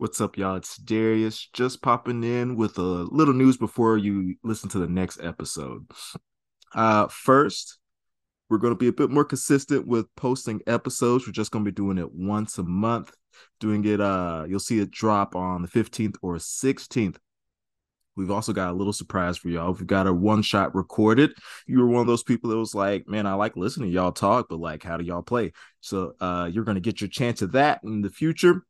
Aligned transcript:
What's 0.00 0.18
up, 0.22 0.38
y'all? 0.38 0.56
It's 0.56 0.78
Darius 0.78 1.50
just 1.52 1.82
popping 1.82 2.24
in 2.24 2.56
with 2.56 2.78
a 2.78 2.80
little 2.80 3.34
news 3.34 3.58
before 3.58 3.98
you 3.98 4.34
listen 4.42 4.70
to 4.70 4.78
the 4.78 4.88
next 4.88 5.20
episode. 5.22 5.90
Uh, 6.74 7.06
first, 7.08 7.78
we're 8.48 8.56
going 8.56 8.72
to 8.72 8.78
be 8.78 8.88
a 8.88 8.94
bit 8.94 9.10
more 9.10 9.26
consistent 9.26 9.86
with 9.86 10.06
posting 10.16 10.62
episodes. 10.66 11.26
We're 11.26 11.34
just 11.34 11.50
going 11.50 11.66
to 11.66 11.70
be 11.70 11.74
doing 11.74 11.98
it 11.98 12.14
once 12.14 12.56
a 12.56 12.62
month. 12.62 13.12
Doing 13.58 13.84
it, 13.84 14.00
uh, 14.00 14.46
you'll 14.48 14.58
see 14.58 14.78
it 14.78 14.90
drop 14.90 15.36
on 15.36 15.60
the 15.60 15.68
15th 15.68 16.16
or 16.22 16.36
16th. 16.36 17.16
We've 18.16 18.30
also 18.30 18.54
got 18.54 18.70
a 18.70 18.72
little 18.72 18.94
surprise 18.94 19.36
for 19.36 19.50
y'all. 19.50 19.74
We've 19.74 19.86
got 19.86 20.06
a 20.06 20.14
one 20.14 20.40
shot 20.40 20.74
recorded. 20.74 21.32
You 21.66 21.78
were 21.80 21.88
one 21.88 22.00
of 22.00 22.06
those 22.06 22.22
people 22.22 22.48
that 22.48 22.56
was 22.56 22.74
like, 22.74 23.06
man, 23.06 23.26
I 23.26 23.34
like 23.34 23.54
listening 23.54 23.90
to 23.90 23.94
y'all 23.94 24.12
talk, 24.12 24.46
but 24.48 24.60
like, 24.60 24.82
how 24.82 24.96
do 24.96 25.04
y'all 25.04 25.20
play? 25.20 25.52
So 25.82 26.14
uh, 26.20 26.48
you're 26.50 26.64
going 26.64 26.76
to 26.76 26.80
get 26.80 27.02
your 27.02 27.10
chance 27.10 27.42
of 27.42 27.52
that 27.52 27.80
in 27.84 28.00
the 28.00 28.08
future. 28.08 28.64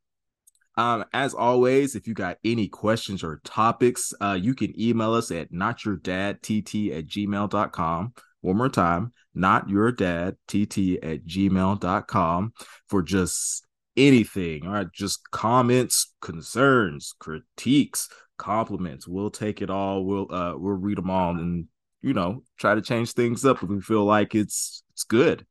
Um, 0.81 1.05
as 1.13 1.35
always, 1.35 1.95
if 1.95 2.07
you 2.09 2.15
got 2.15 2.39
any 2.43 2.67
questions 2.67 3.23
or 3.23 3.43
topics, 3.45 4.15
uh, 4.19 4.39
you 4.41 4.55
can 4.55 4.73
email 4.81 5.13
us 5.13 5.31
at 5.31 5.53
notyourdadtt 5.53 6.97
at 6.97 7.07
gmail.com. 7.07 8.15
One 8.41 8.57
more 8.57 8.71
time, 8.71 9.13
notyourdadtt 9.37 9.69
your 9.69 9.93
dad 9.93 10.37
tt 10.49 10.99
at 11.03 11.27
gmail.com 11.27 12.55
for 12.89 13.03
just 13.03 13.67
anything. 13.95 14.67
All 14.67 14.73
right, 14.73 14.91
just 14.91 15.31
comments, 15.31 16.15
concerns, 16.23 17.15
critiques, 17.19 18.09
compliments. 18.39 19.07
We'll 19.07 19.29
take 19.29 19.61
it 19.61 19.69
all. 19.69 20.07
We'll 20.07 20.33
uh 20.33 20.55
we'll 20.57 20.77
read 20.77 20.97
them 20.97 21.11
all 21.11 21.33
and 21.33 21.67
you 22.01 22.15
know 22.15 22.43
try 22.59 22.75
to 22.75 22.81
change 22.81 23.13
things 23.13 23.45
up 23.45 23.63
if 23.63 23.69
we 23.69 23.83
feel 23.83 24.07
like 24.07 24.35
it's 24.35 24.83
it's 24.95 25.05
good. 25.05 25.45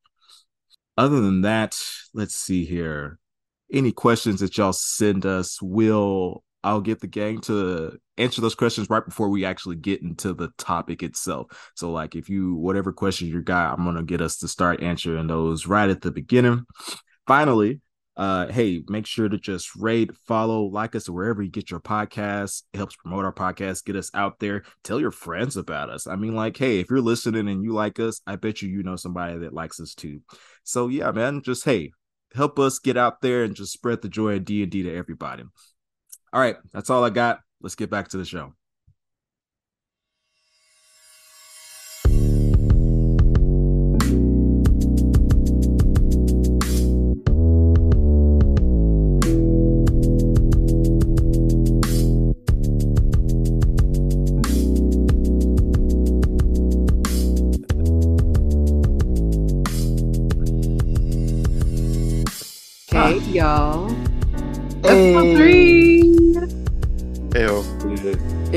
Other 0.97 1.21
than 1.21 1.41
that, 1.41 1.79
let's 2.15 2.33
see 2.33 2.65
here. 2.65 3.19
Any 3.71 3.91
questions 3.91 4.39
that 4.39 4.57
y'all 4.57 4.73
send 4.73 5.25
us, 5.25 5.61
will 5.61 6.43
I'll 6.63 6.81
get 6.81 6.99
the 6.99 7.07
gang 7.07 7.39
to 7.41 7.97
answer 8.17 8.41
those 8.41 8.55
questions 8.55 8.89
right 8.89 9.05
before 9.05 9.29
we 9.29 9.45
actually 9.45 9.77
get 9.77 10.01
into 10.01 10.33
the 10.33 10.49
topic 10.57 11.03
itself. 11.03 11.71
So, 11.75 11.91
like, 11.91 12.15
if 12.15 12.29
you 12.29 12.55
whatever 12.55 12.91
question 12.91 13.27
you 13.27 13.41
got, 13.41 13.77
I'm 13.77 13.85
gonna 13.85 14.03
get 14.03 14.21
us 14.21 14.37
to 14.39 14.47
start 14.47 14.83
answering 14.83 15.27
those 15.27 15.67
right 15.67 15.89
at 15.89 16.01
the 16.01 16.11
beginning. 16.11 16.65
Finally, 17.27 17.81
uh, 18.17 18.51
hey, 18.51 18.81
make 18.89 19.05
sure 19.05 19.29
to 19.29 19.37
just 19.37 19.73
rate, 19.77 20.11
follow, 20.27 20.63
like 20.63 20.93
us 20.93 21.07
wherever 21.07 21.41
you 21.41 21.49
get 21.49 21.71
your 21.71 21.79
podcast. 21.79 22.63
It 22.73 22.77
helps 22.77 22.97
promote 22.97 23.23
our 23.23 23.33
podcast, 23.33 23.85
get 23.85 23.95
us 23.95 24.11
out 24.13 24.39
there. 24.39 24.63
Tell 24.83 24.99
your 24.99 25.11
friends 25.11 25.55
about 25.55 25.89
us. 25.89 26.05
I 26.05 26.17
mean, 26.17 26.35
like, 26.35 26.57
hey, 26.57 26.81
if 26.81 26.89
you're 26.89 26.99
listening 26.99 27.47
and 27.47 27.63
you 27.63 27.71
like 27.71 27.97
us, 27.97 28.19
I 28.27 28.35
bet 28.35 28.61
you 28.61 28.67
you 28.67 28.83
know 28.83 28.97
somebody 28.97 29.37
that 29.39 29.53
likes 29.53 29.79
us 29.79 29.95
too. 29.95 30.19
So 30.65 30.89
yeah, 30.89 31.11
man, 31.11 31.41
just 31.41 31.63
hey, 31.63 31.91
help 32.35 32.59
us 32.59 32.79
get 32.79 32.97
out 32.97 33.21
there 33.21 33.43
and 33.43 33.55
just 33.55 33.73
spread 33.73 34.01
the 34.01 34.09
joy 34.09 34.35
of 34.35 34.45
D 34.45 34.63
and 34.63 34.71
D 34.71 34.83
to 34.83 34.95
everybody. 34.95 35.43
All 36.31 36.41
right, 36.41 36.57
that's 36.73 36.89
all 36.89 37.03
I 37.03 37.09
got. 37.09 37.39
Let's 37.61 37.75
get 37.75 37.89
back 37.89 38.09
to 38.09 38.17
the 38.17 38.25
show. 38.25 38.53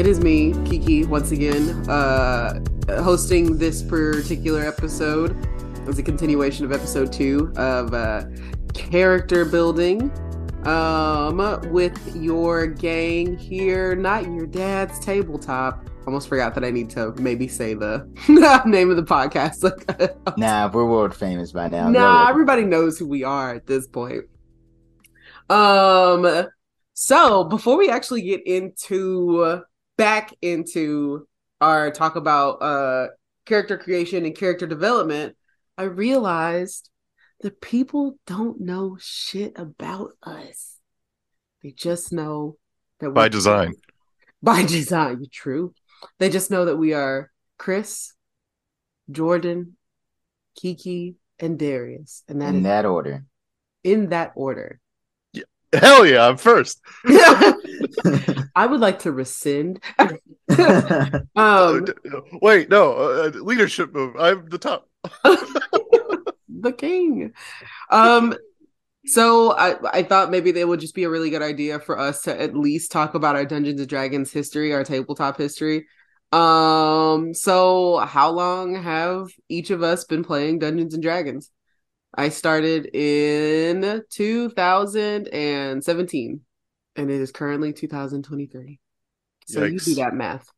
It 0.03 0.09
is 0.09 0.19
me, 0.19 0.53
Keke, 0.53 1.07
once 1.07 1.31
again, 1.31 1.89
uh, 1.89 2.59
hosting 3.05 3.57
this 3.57 3.85
particular 3.85 4.61
episode 4.61 5.37
as 5.87 5.97
a 5.97 6.03
continuation 6.03 6.65
of 6.65 6.73
episode 6.73 7.13
two 7.13 7.53
of 7.55 7.95
uh, 7.95 8.25
character 8.75 9.45
building 9.45 10.11
um, 10.67 11.61
with 11.71 12.17
your 12.17 12.67
gang 12.67 13.39
here. 13.39 13.95
Not 13.95 14.25
your 14.25 14.45
dad's 14.45 14.99
tabletop. 14.99 15.89
Almost 16.05 16.29
forgot 16.29 16.57
that 16.57 16.65
I 16.65 16.71
need 16.73 16.91
to 16.91 17.13
maybe 17.21 17.47
say 17.47 17.75
the 17.75 18.05
name 18.67 18.91
of 18.91 18.97
the 18.97 19.05
podcast. 19.05 19.63
Like, 19.63 20.17
Nah, 20.37 20.69
we're 20.69 20.85
world 20.85 21.15
famous 21.15 21.53
by 21.53 21.69
now. 21.69 21.89
nah, 21.89 22.29
everybody 22.29 22.65
knows 22.65 22.99
who 22.99 23.07
we 23.07 23.23
are 23.23 23.55
at 23.55 23.69
this 23.69 23.87
point. 23.87 24.25
Um, 25.49 26.49
so 26.93 27.45
before 27.45 27.77
we 27.77 27.89
actually 27.89 28.23
get 28.23 28.45
into 28.45 29.63
back 30.03 30.35
into 30.43 31.29
our 31.61 31.91
talk 31.93 32.17
about 32.17 32.61
uh 32.61 33.07
character 33.47 33.79
creation 33.79 34.25
and 34.27 34.37
character 34.37 34.67
development, 34.67 35.37
I 35.79 35.85
realized 35.85 36.91
that 37.41 37.61
people 37.61 38.17
don't 38.27 38.61
know 38.61 38.97
shit 39.01 39.53
about 39.57 40.11
us. 40.23 40.77
They 41.63 41.71
just 41.71 42.13
know 42.13 42.57
that 43.01 43.11
By 43.11 43.23
we're- 43.23 43.29
design. 43.31 43.75
By 44.43 44.65
design, 44.65 45.25
true. 45.31 45.73
They 46.19 46.29
just 46.29 46.51
know 46.51 46.65
that 46.65 46.77
we 46.77 46.95
are 46.95 47.31
Chris, 47.59 48.13
Jordan, 49.09 49.77
Keke, 50.61 51.15
and 51.39 51.57
Darius, 51.57 52.25
and 52.29 52.41
that 52.43 52.49
is 52.51 52.57
in 52.57 52.63
that 52.65 52.85
order. 52.87 53.25
in 53.85 54.09
that 54.09 54.33
order. 54.35 54.81
Yeah. 55.33 55.45
Hell 55.73 56.05
yeah, 56.07 56.27
I'm 56.27 56.39
first. 56.39 56.81
I 58.55 58.67
would 58.67 58.81
like 58.81 59.01
to 59.01 59.13
rescind. 59.13 59.83
um, 61.37 61.87
Wait, 62.41 62.69
no, 62.69 62.93
uh, 62.93 63.31
leadership 63.35 63.93
move. 63.93 64.17
I'm 64.19 64.49
the 64.49 64.59
top. 64.59 64.89
the 65.25 66.75
king. 66.77 67.33
Um, 67.91 68.35
so 69.05 69.57
I 69.57 69.99
I 69.99 70.03
thought 70.03 70.31
maybe 70.31 70.51
it 70.51 70.69
would 70.69 70.81
just 70.81 70.95
be 70.95 71.05
a 71.05 71.11
really 71.11 71.31
good 71.31 71.43
idea 71.43 71.81
for 71.81 71.99
us 71.99 72.23
to 72.23 72.41
at 72.41 72.57
least 72.57 72.93
talk 72.93 73.15
about 73.15 73.37
our 73.37 73.45
Dungeons 73.45 73.81
and 73.81 73.89
Dragons 73.89 74.33
history, 74.33 74.73
our 74.73 74.85
tabletop 74.85 75.39
history. 75.39 75.87
Um, 76.31 77.35
so 77.35 77.99
how 77.99 78.31
long 78.31 78.83
have 78.83 79.29
each 79.49 79.71
of 79.71 79.83
us 79.83 80.05
been 80.05 80.25
playing 80.25 80.61
Dungeons 80.61 80.95
and 80.95 81.03
Dragons? 81.03 81.51
I 82.15 82.29
started 82.29 82.95
in 82.95 84.03
2017 84.11 86.41
and 86.97 87.11
it 87.11 87.21
is 87.21 87.31
currently 87.33 87.73
2023. 87.73 88.79
So 89.47 89.65
you 89.65 89.79
do 89.79 89.95
that 89.97 90.15
math. 90.15 90.49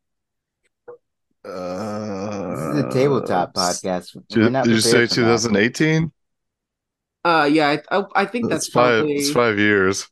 Uh, 1.44 2.50
this 2.50 2.60
is 2.76 2.84
a 2.84 2.90
tabletop 2.90 3.54
podcast. 3.54 4.16
Did, 4.28 4.52
did 4.52 4.66
you 4.66 4.80
say 4.80 5.06
prepared 5.06 5.10
for 5.10 5.20
that. 5.20 5.74
2018? 5.74 6.12
Uh 7.26 7.48
yeah, 7.50 7.68
I 7.90 7.96
I, 7.98 8.04
I 8.14 8.24
think 8.26 8.48
that's, 8.50 8.66
That's 8.66 8.72
five. 8.72 9.04
It's 9.06 9.30
five 9.30 9.58
years. 9.58 10.06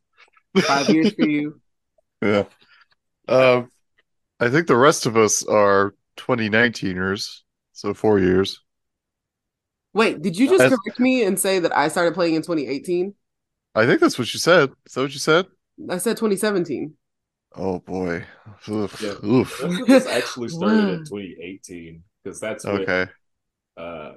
five 0.63 0.89
years 0.89 1.13
for 1.15 1.27
you. 1.29 1.59
Yeah. 2.23 2.45
Um, 3.27 3.69
I 4.39 4.49
think 4.49 4.69
the 4.69 4.77
rest 4.77 5.07
of 5.07 5.17
us 5.17 5.45
are 5.45 5.93
2019ers, 6.19 7.41
so 7.73 7.95
four 7.95 8.21
years. 8.21 8.61
Wait, 9.93 10.23
did 10.23 10.37
you 10.37 10.47
just 10.47 10.59
That's- 10.59 10.79
correct 10.79 11.01
me 11.01 11.25
and 11.25 11.37
say 11.39 11.59
that 11.59 11.77
I 11.77 11.89
started 11.89 12.15
playing 12.15 12.35
in 12.37 12.43
2018? 12.43 13.13
I 13.75 13.87
think 13.87 14.01
that's 14.01 14.19
what 14.21 14.33
you 14.33 14.39
said. 14.39 14.71
Is 14.87 14.93
that 14.93 15.01
what 15.01 15.13
you 15.13 15.19
said? 15.19 15.47
I 15.89 15.99
said 15.99 16.17
2017. 16.17 16.95
Oh 17.55 17.81
boy. 17.81 18.25
Oof. 18.69 19.01
Yeah. 19.03 19.15
Oof. 19.25 19.63
Most 19.63 19.81
of 19.83 19.91
us 19.91 20.07
actually 20.07 20.49
started 20.49 20.89
in 20.89 21.05
2018 21.05 22.03
because 22.25 22.41
that's 22.41 22.65
when 22.65 22.83
Okay. 22.83 23.07
uh, 23.77 24.13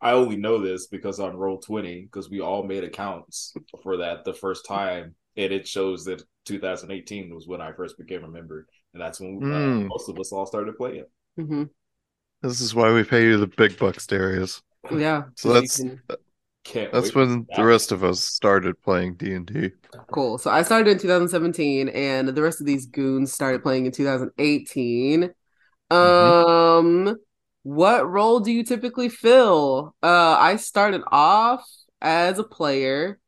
I 0.00 0.12
only 0.12 0.36
know 0.36 0.58
this 0.58 0.86
because 0.88 1.20
on 1.20 1.36
Roll 1.36 1.58
20 1.58 2.02
because 2.02 2.30
we 2.30 2.40
all 2.40 2.62
made 2.64 2.84
accounts 2.84 3.54
for 3.82 3.98
that 3.98 4.24
the 4.24 4.32
first 4.34 4.66
time 4.66 5.14
and 5.36 5.52
it 5.52 5.68
shows 5.68 6.04
that 6.06 6.22
2018 6.46 7.32
was 7.34 7.46
when 7.46 7.60
I 7.60 7.72
first 7.72 7.96
became 7.98 8.24
a 8.24 8.28
member 8.28 8.66
and 8.94 9.00
that's 9.00 9.20
when 9.20 9.40
uh, 9.42 9.78
Hmm. 9.80 9.86
most 9.86 10.08
of 10.08 10.18
us 10.18 10.32
all 10.32 10.46
started 10.46 10.76
playing. 10.76 11.04
hmm 11.36 11.64
This 12.42 12.60
is 12.60 12.74
why 12.74 12.92
we 12.92 13.04
pay 13.04 13.24
you 13.24 13.36
the 13.36 13.46
big 13.46 13.78
bucks, 13.78 14.06
Darius. 14.06 14.62
Yeah. 14.90 15.24
So 15.36 15.52
that's- 15.52 15.76
can- 15.76 16.00
Can't 16.64 16.92
That's 16.92 17.14
wait. 17.14 17.14
when 17.14 17.46
the 17.54 17.64
rest 17.64 17.92
of 17.92 18.04
us 18.04 18.20
started 18.20 18.80
playing 18.82 19.14
D 19.14 19.34
and 19.34 19.46
D. 19.46 19.72
cool. 20.10 20.38
So 20.38 20.50
I 20.50 20.62
started 20.62 20.88
in 20.90 20.98
2017 20.98 21.88
and 21.88 22.28
the 22.28 22.42
rest 22.42 22.60
of 22.60 22.66
these 22.66 22.86
goons 22.86 23.32
started 23.32 23.62
playing 23.62 23.86
in 23.86 23.92
2018. 23.92 25.30
Um 25.90 27.16
what 27.62 28.08
role 28.08 28.40
do 28.40 28.52
you 28.52 28.62
typically 28.64 29.08
fill? 29.08 29.94
Uh 30.02 30.36
I 30.38 30.56
started 30.56 31.02
off 31.10 31.64
as 32.00 32.38
a 32.38 32.44
player 32.44 33.20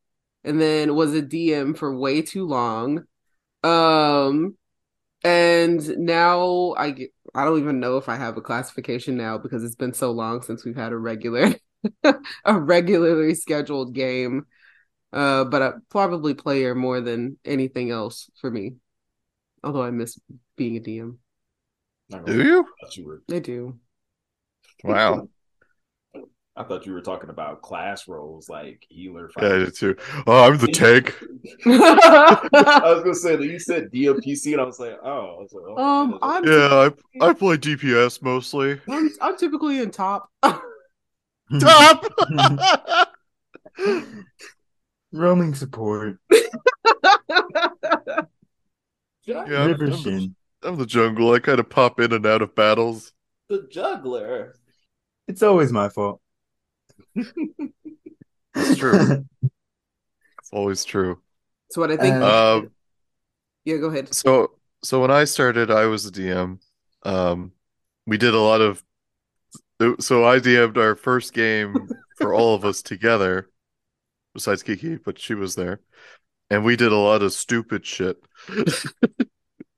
and 0.45 0.61
then 0.61 0.95
was 0.95 1.15
a 1.15 1.23
DM 1.23 1.75
for 1.75 1.97
way 1.97 2.23
too 2.23 2.47
long. 2.47 3.05
Um 3.65 4.57
and 5.25 5.87
now 5.99 6.75
I 6.77 6.91
get 6.93 7.11
I 7.35 7.45
don't 7.45 7.61
even 7.61 7.81
know 7.81 7.97
if 7.99 8.09
I 8.09 8.17
have 8.17 8.37
a 8.37 8.43
classification 8.43 9.17
now 9.17 9.39
because 9.39 9.65
it's 9.65 9.77
been 9.77 9.95
so 9.95 10.13
long 10.13 10.43
since 10.43 10.65
we've 10.65 10.77
had 10.77 10.93
a 10.93 10.99
regular 10.99 11.55
a 12.45 12.59
regularly 12.61 13.35
scheduled 13.35 13.95
game. 13.95 14.47
Uh, 15.13 15.45
but 15.45 15.63
uh, 15.63 15.73
probably 15.91 16.35
player 16.35 16.75
more 16.75 17.01
than 17.01 17.39
anything 17.45 17.91
else 17.91 18.31
for 18.41 18.51
me. 18.51 18.77
Although 19.65 19.83
I 19.83 19.91
miss 19.91 20.19
being 20.57 20.77
a 20.77 20.81
DM. 20.81 21.19
Not 22.11 22.25
Do 22.27 22.33
really. 22.33 22.45
you? 22.45 22.61
I 22.61 22.87
thought 22.87 22.97
you 22.97 23.07
were. 23.07 23.23
I 23.31 23.39
do. 23.41 23.79
Wow. 24.85 25.29
I 26.57 26.65
thought 26.65 26.85
you 26.85 26.93
were 26.93 27.01
talking 27.01 27.31
about 27.31 27.63
class 27.63 28.07
roles 28.07 28.49
like 28.49 28.85
healer. 28.91 29.31
Yeah, 29.41 29.47
I 29.47 29.49
fighter. 29.49 29.59
did 29.59 29.75
too. 29.75 29.97
Oh, 30.27 30.45
I'm 30.45 30.59
the 30.59 30.69
tank. 30.69 31.15
I 31.67 32.81
was 32.85 33.03
gonna 33.03 33.15
say 33.15 33.37
that 33.37 33.47
you 33.47 33.59
said 33.59 33.91
DMPC, 33.91 34.53
and 34.53 34.61
I 34.61 34.65
was 34.65 34.79
like, 34.79 34.99
oh, 35.03 35.37
I 35.39 35.43
was 35.43 35.53
like, 35.53 35.65
oh, 35.67 35.83
Um, 35.83 36.19
I'm 36.21 36.45
Yeah, 36.45 36.91
I 37.21 37.31
I 37.31 37.33
play 37.33 37.57
DPS 37.57 38.21
mostly. 38.21 38.81
I'm, 38.89 39.11
I'm 39.21 39.37
typically 39.37 39.79
in 39.81 39.91
top. 39.91 40.31
Top. 41.61 42.05
Roaming 45.13 45.55
support. 45.55 46.19
Yeah, 49.25 49.37
I'm- 49.39 49.75
I'm 49.75 49.79
the- 49.79 50.33
I'm 50.65 50.77
the 50.77 50.87
jungle. 50.87 51.33
I 51.33 51.39
kind 51.41 51.59
of 51.61 51.69
pop 51.69 51.99
in 52.01 52.13
and 52.13 52.25
out 52.27 52.41
of 52.43 52.55
battles. 52.55 53.13
the 53.49 53.67
juggler. 53.71 54.55
It's 55.29 55.43
always 55.43 55.73
my 55.73 55.89
fault. 55.89 56.21
It's 57.15 58.79
true. 58.79 59.25
It's 60.39 60.51
always 60.53 60.85
true. 60.85 61.21
so 61.71 61.81
what 61.81 61.91
I 61.93 61.97
think. 61.97 62.15
Uh, 62.17 62.57
Um, 62.59 62.71
yeah, 63.65 63.77
go 63.77 63.87
ahead. 63.89 64.13
so 64.13 64.53
so 64.83 65.01
when 65.01 65.11
I 65.13 65.25
started, 65.25 65.71
I 65.71 65.87
was 65.87 66.11
the 66.11 66.11
DM. 66.11 66.59
Um, 67.05 67.53
we 68.07 68.19
did 68.19 68.35
a 68.35 68.41
lot 68.41 68.61
of. 68.61 68.83
So 70.01 70.25
I 70.25 70.39
DM'd 70.39 70.79
our 70.79 70.95
first 70.97 71.33
game 71.33 71.89
for 72.17 72.35
all 72.35 72.55
of 72.55 72.65
us 72.65 72.83
together, 72.83 73.49
besides 74.35 74.63
Keke, 74.63 75.01
but 75.05 75.19
she 75.19 75.35
was 75.35 75.55
there, 75.55 75.81
and 76.51 76.65
we 76.65 76.77
did 76.77 76.93
a 76.93 76.97
lot 76.97 77.23
of 77.23 77.33
stupid 77.33 77.85
shit. 77.87 78.19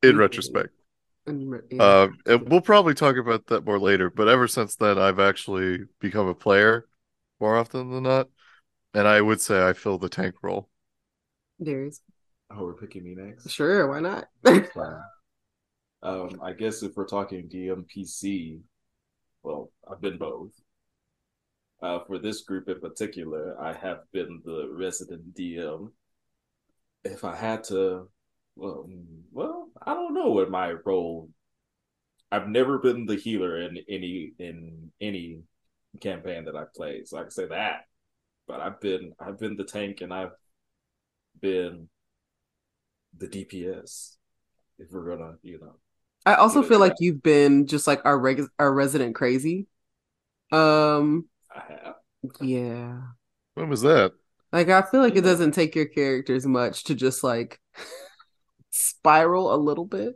In 0.03 0.17
retrospect, 0.19 0.71
And- 1.27 1.61
yeah. 1.71 2.03
um, 2.03 2.19
and 2.27 2.49
we'll 2.49 2.61
probably 2.61 2.95
talk 2.95 3.17
about 3.17 3.47
that 3.47 3.65
more 3.65 3.79
later. 3.79 4.11
But 4.11 4.29
ever 4.29 4.47
since 4.49 4.77
then, 4.77 4.99
I've 4.99 5.19
actually 5.21 5.79
become 6.01 6.29
a 6.29 6.35
player 6.35 6.87
more 7.41 7.57
often 7.57 7.91
than 7.91 8.03
not, 8.03 8.29
and 8.93 9.09
I 9.09 9.21
would 9.21 9.41
say 9.41 9.67
I 9.67 9.73
fill 9.73 9.99
the 9.99 10.09
tank 10.09 10.35
role. 10.43 10.69
Darius. 11.63 12.01
Oh, 12.51 12.65
we're 12.65 12.75
picking 12.75 13.05
me 13.05 13.15
next. 13.17 13.51
Sure, 13.51 13.89
why 13.89 14.01
not? 14.01 14.29
Um, 16.03 16.39
I 16.43 16.53
guess 16.53 16.83
if 16.83 16.95
we're 16.97 17.07
talking 17.07 17.49
DMPC, 17.49 18.61
well, 19.45 19.71
I've 19.89 20.01
been 20.01 20.19
both. 20.19 20.51
Uh, 21.83 21.99
for 22.07 22.19
this 22.19 22.43
group 22.43 22.69
in 22.69 22.81
particular, 22.81 23.61
I 23.61 23.75
have 23.75 23.99
been 24.11 24.41
the 24.45 24.69
resident 24.73 25.35
DM. 25.35 25.91
If 27.05 27.25
I 27.25 27.37
had 27.37 27.63
to, 27.65 28.09
well, 28.57 28.89
well, 29.31 29.69
I 29.85 29.93
don't 29.93 30.15
know 30.15 30.31
what 30.31 30.51
my 30.51 30.73
role. 30.85 31.29
I've 32.33 32.49
never 32.49 32.79
been 32.79 33.05
the 33.05 33.17
healer 33.17 33.61
in 33.61 33.79
any 33.89 34.33
in 34.39 34.91
any 35.01 35.43
campaign 36.01 36.47
that 36.47 36.57
I've 36.57 36.73
played, 36.73 37.07
so 37.07 37.19
I 37.19 37.23
can 37.23 37.31
say 37.31 37.47
that. 37.47 37.83
But 38.49 38.61
I've 38.61 38.81
been 38.81 39.13
I've 39.21 39.39
been 39.39 39.57
the 39.57 39.65
tank, 39.65 40.01
and 40.01 40.13
I've 40.13 40.33
been 41.41 41.89
the 43.19 43.29
DPS. 43.29 44.17
If 44.79 44.91
we're 44.91 45.17
gonna, 45.17 45.35
you 45.43 45.61
know, 45.61 45.77
I 46.27 46.35
also 46.35 46.63
feel 46.63 46.79
like 46.79 46.95
you've 47.01 47.23
been 47.23 47.67
just 47.67 47.87
like 47.87 48.01
our 48.05 48.19
reg- 48.19 48.49
our 48.59 48.73
resident 48.73 49.15
crazy. 49.15 49.67
Um, 50.51 51.29
I 51.55 51.61
have. 51.73 51.95
yeah. 52.41 53.01
When 53.55 53.69
was 53.69 53.83
that? 53.83 54.13
Like 54.53 54.69
I 54.69 54.83
feel 54.83 55.01
like 55.01 55.17
it 55.17 55.23
doesn't 55.23 55.53
take 55.53 55.75
your 55.75 55.87
characters 55.87 56.47
much 56.47 56.85
to 56.85 56.95
just 56.95 57.23
like 57.25 57.61
spiral 58.71 59.55
a 59.55 59.57
little 59.57 59.85
bit. 59.85 60.15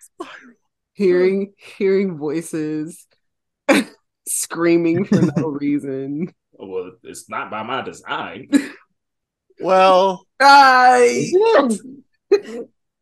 Spiral. 0.00 0.56
Hearing 0.94 1.52
hearing 1.58 2.16
voices, 2.16 3.06
screaming 4.26 5.04
for 5.04 5.20
no 5.22 5.48
reason. 5.60 6.34
Well, 6.52 6.92
it's 7.02 7.28
not 7.28 7.50
by 7.50 7.62
my 7.62 7.82
design. 7.82 8.48
Well, 9.60 10.26
I 10.40 11.30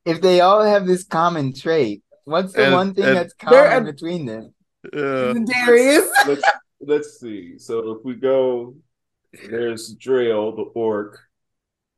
if 0.05 0.20
they 0.20 0.40
all 0.40 0.62
have 0.62 0.87
this 0.87 1.05
common 1.05 1.55
trait, 1.55 2.02
what's 2.25 2.53
the 2.53 2.65
And- 2.65 2.75
one 2.75 2.94
thing 2.94 3.05
and- 3.05 3.17
that's 3.17 3.35
They're- 3.49 3.69
common 3.71 3.85
between 3.85 4.26
them? 4.26 4.55
yeah. 4.93 5.35
Darius. 5.67 6.11
let's 6.26 6.43
let's 6.81 7.21
see. 7.21 7.59
So 7.59 7.93
if 7.93 8.05
we 8.05 8.15
go, 8.15 8.75
there's 9.49 9.94
Drail, 9.97 10.55
the 10.55 10.62
orc, 10.75 11.19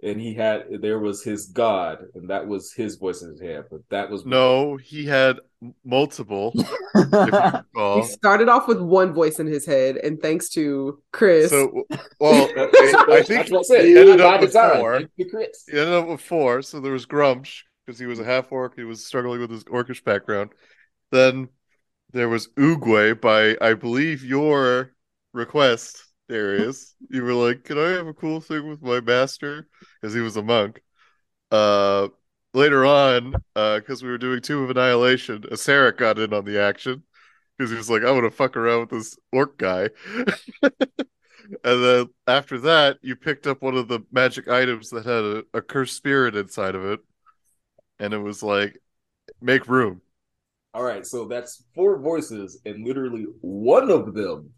and 0.02 0.20
he 0.20 0.34
had 0.34 0.66
there 0.80 0.98
was 1.00 1.22
his 1.24 1.46
god, 1.46 2.06
and 2.14 2.30
that 2.30 2.46
was 2.46 2.72
his 2.72 2.96
voice 2.96 3.22
in 3.22 3.30
his 3.30 3.40
head. 3.40 3.64
But 3.70 3.80
that 3.90 4.08
was 4.10 4.24
No, 4.24 4.76
he 4.76 5.04
had 5.06 5.40
multiple. 5.84 6.52
He 6.94 8.02
started 8.04 8.48
off 8.48 8.68
with 8.68 8.80
one 8.80 9.12
voice 9.12 9.38
in 9.38 9.46
his 9.46 9.66
head, 9.66 9.96
and 9.98 10.20
thanks 10.20 10.48
to 10.50 11.02
Chris, 11.12 11.50
So, 11.50 11.84
well, 12.20 12.44
I 12.56 13.22
think 13.22 13.28
that's 13.28 13.50
what 13.50 13.60
I 13.60 13.62
said. 13.62 13.84
he 13.84 13.98
ended 13.98 14.20
up 14.20 14.40
with 14.40 14.52
four. 14.52 15.00
Thank 15.00 15.30
Chris. 15.30 15.64
He 15.70 15.78
ended 15.78 15.94
up 15.94 16.08
with 16.08 16.20
four. 16.20 16.62
So 16.62 16.80
there 16.80 16.92
was 16.92 17.06
Gruumsh 17.06 17.62
because 17.86 17.98
he 17.98 18.06
was 18.06 18.20
a 18.20 18.24
half 18.24 18.52
orc. 18.52 18.76
He 18.76 18.84
was 18.84 19.04
struggling 19.06 19.40
with 19.40 19.50
his 19.50 19.64
orcish 19.64 20.02
background. 20.04 20.50
Then 21.12 21.48
there 22.12 22.28
was 22.28 22.48
Oogway 22.50 23.20
by 23.20 23.56
I 23.60 23.74
believe 23.74 24.24
your 24.24 24.94
request, 25.32 26.04
Darius. 26.28 26.94
you 27.10 27.22
were 27.24 27.34
like, 27.34 27.64
"Can 27.64 27.78
I 27.78 27.90
have 27.90 28.06
a 28.06 28.14
cool 28.14 28.40
thing 28.40 28.68
with 28.68 28.82
my 28.82 29.00
master?" 29.00 29.68
Because 30.00 30.14
he 30.14 30.20
was 30.20 30.36
a 30.36 30.42
monk. 30.42 30.82
Uh, 31.50 32.08
later 32.54 32.84
on, 32.86 33.34
uh, 33.56 33.78
because 33.78 34.02
we 34.02 34.10
were 34.10 34.18
doing 34.18 34.40
Tomb 34.42 34.64
of 34.64 34.70
Annihilation, 34.70 35.42
Acererak 35.42 35.98
got 35.98 36.18
in 36.18 36.32
on 36.34 36.44
the 36.44 36.60
action 36.60 37.02
because 37.58 37.70
he 37.70 37.76
was 37.76 37.90
like, 37.90 38.04
"I 38.04 38.10
want 38.12 38.24
to 38.24 38.30
fuck 38.30 38.56
around 38.56 38.80
with 38.82 38.90
this 38.90 39.18
orc 39.32 39.58
guy." 39.58 39.90
And 41.64 41.84
then 41.84 42.08
after 42.26 42.58
that, 42.60 42.98
you 43.02 43.14
picked 43.16 43.46
up 43.46 43.62
one 43.62 43.76
of 43.76 43.88
the 43.88 44.00
magic 44.10 44.48
items 44.48 44.90
that 44.90 45.04
had 45.06 45.24
a, 45.24 45.44
a 45.54 45.62
cursed 45.62 45.96
spirit 45.96 46.34
inside 46.36 46.74
of 46.74 46.84
it. 46.84 47.00
And 47.98 48.12
it 48.12 48.18
was 48.18 48.42
like, 48.42 48.78
make 49.40 49.68
room. 49.68 50.00
All 50.74 50.82
right, 50.82 51.06
so 51.06 51.24
that's 51.24 51.64
four 51.74 51.98
voices, 51.98 52.60
and 52.66 52.84
literally 52.86 53.26
one 53.40 53.90
of 53.90 54.12
them 54.14 54.50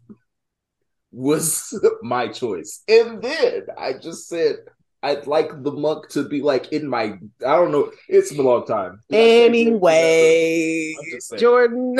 was 1.11 1.73
my 2.01 2.27
choice. 2.27 2.83
And 2.87 3.21
then 3.21 3.67
I 3.77 3.93
just 3.93 4.27
said 4.27 4.57
I'd 5.01 5.27
like 5.27 5.63
the 5.63 5.71
monk 5.71 6.09
to 6.09 6.27
be 6.27 6.41
like 6.41 6.73
in 6.73 6.87
my 6.87 7.13
I 7.45 7.55
don't 7.55 7.71
know, 7.71 7.91
it's 8.07 8.31
been 8.31 8.41
a 8.41 8.43
long 8.49 8.65
time. 8.65 9.01
anyway, 9.11 10.95
saying. 11.19 11.39
Jordan. 11.39 11.95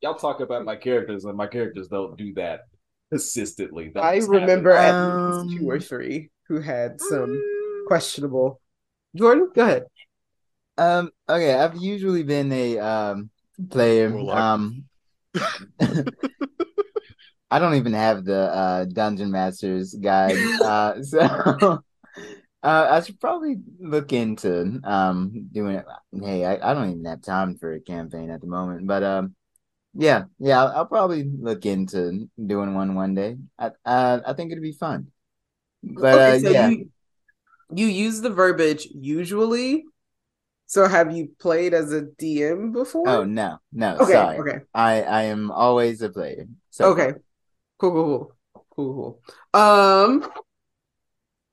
Y'all 0.00 0.14
talk 0.14 0.40
about 0.40 0.64
my 0.64 0.76
characters, 0.76 1.24
and 1.24 1.36
my 1.36 1.46
characters 1.46 1.88
don't 1.88 2.16
do 2.16 2.32
that 2.34 2.60
consistently. 3.10 3.90
That 3.94 4.04
I 4.04 4.16
remember 4.18 4.72
happens. 4.74 5.08
at 5.08 5.34
Um, 5.40 5.46
least 5.48 5.58
two 5.60 5.68
or 5.70 5.80
three 5.80 6.30
who 6.48 6.60
had 6.60 7.00
some 7.00 7.42
questionable. 7.86 8.60
Jordan, 9.16 9.50
go 9.54 9.62
ahead. 9.62 9.84
Um, 10.78 11.10
okay, 11.28 11.54
I've 11.54 11.76
usually 11.76 12.22
been 12.22 12.50
a 12.52 12.78
um 12.78 13.30
player. 13.70 14.16
Um 14.30 14.84
I 17.50 17.58
don't 17.58 17.74
even 17.74 17.92
have 17.92 18.24
the 18.24 18.40
uh 18.40 18.84
Dungeon 18.84 19.30
Masters 19.30 19.94
guide. 19.94 20.36
Uh 20.62 21.02
so 21.02 21.18
uh 21.20 21.80
I 22.62 23.00
should 23.00 23.20
probably 23.20 23.58
look 23.78 24.12
into 24.12 24.80
um 24.84 25.48
doing 25.52 25.76
it. 25.76 25.86
Hey, 26.12 26.44
I, 26.44 26.70
I 26.70 26.74
don't 26.74 26.90
even 26.90 27.04
have 27.04 27.22
time 27.22 27.56
for 27.56 27.72
a 27.72 27.80
campaign 27.80 28.30
at 28.30 28.40
the 28.40 28.46
moment, 28.46 28.86
but 28.86 29.02
um 29.02 29.34
yeah, 29.92 30.24
yeah, 30.38 30.62
I'll, 30.62 30.68
I'll 30.68 30.86
probably 30.86 31.24
look 31.24 31.66
into 31.66 32.28
doing 32.44 32.74
one 32.74 32.94
one 32.94 33.14
day. 33.14 33.38
I 33.58 33.72
uh, 33.84 34.20
I 34.24 34.32
think 34.34 34.52
it'd 34.52 34.62
be 34.62 34.72
fun. 34.72 35.08
But 35.82 36.14
okay, 36.14 36.36
uh 36.36 36.38
so 36.38 36.50
yeah. 36.50 36.68
you 36.68 36.90
you 37.74 37.86
use 37.86 38.20
the 38.20 38.30
verbiage 38.30 38.86
usually. 38.92 39.84
So 40.70 40.86
have 40.86 41.10
you 41.16 41.32
played 41.40 41.74
as 41.74 41.92
a 41.92 42.02
DM 42.02 42.70
before? 42.70 43.08
Oh 43.08 43.24
no, 43.24 43.58
no, 43.72 43.96
okay, 43.96 44.12
sorry. 44.12 44.38
okay, 44.38 44.58
I 44.72 45.02
I 45.02 45.22
am 45.24 45.50
always 45.50 46.00
a 46.00 46.10
player. 46.10 46.46
So 46.70 46.92
okay. 46.92 47.14
Cool, 47.76 47.90
cool, 47.90 48.36
cool, 48.54 48.64
cool, 48.76 49.20
cool. 49.52 49.60
Um, 49.60 50.30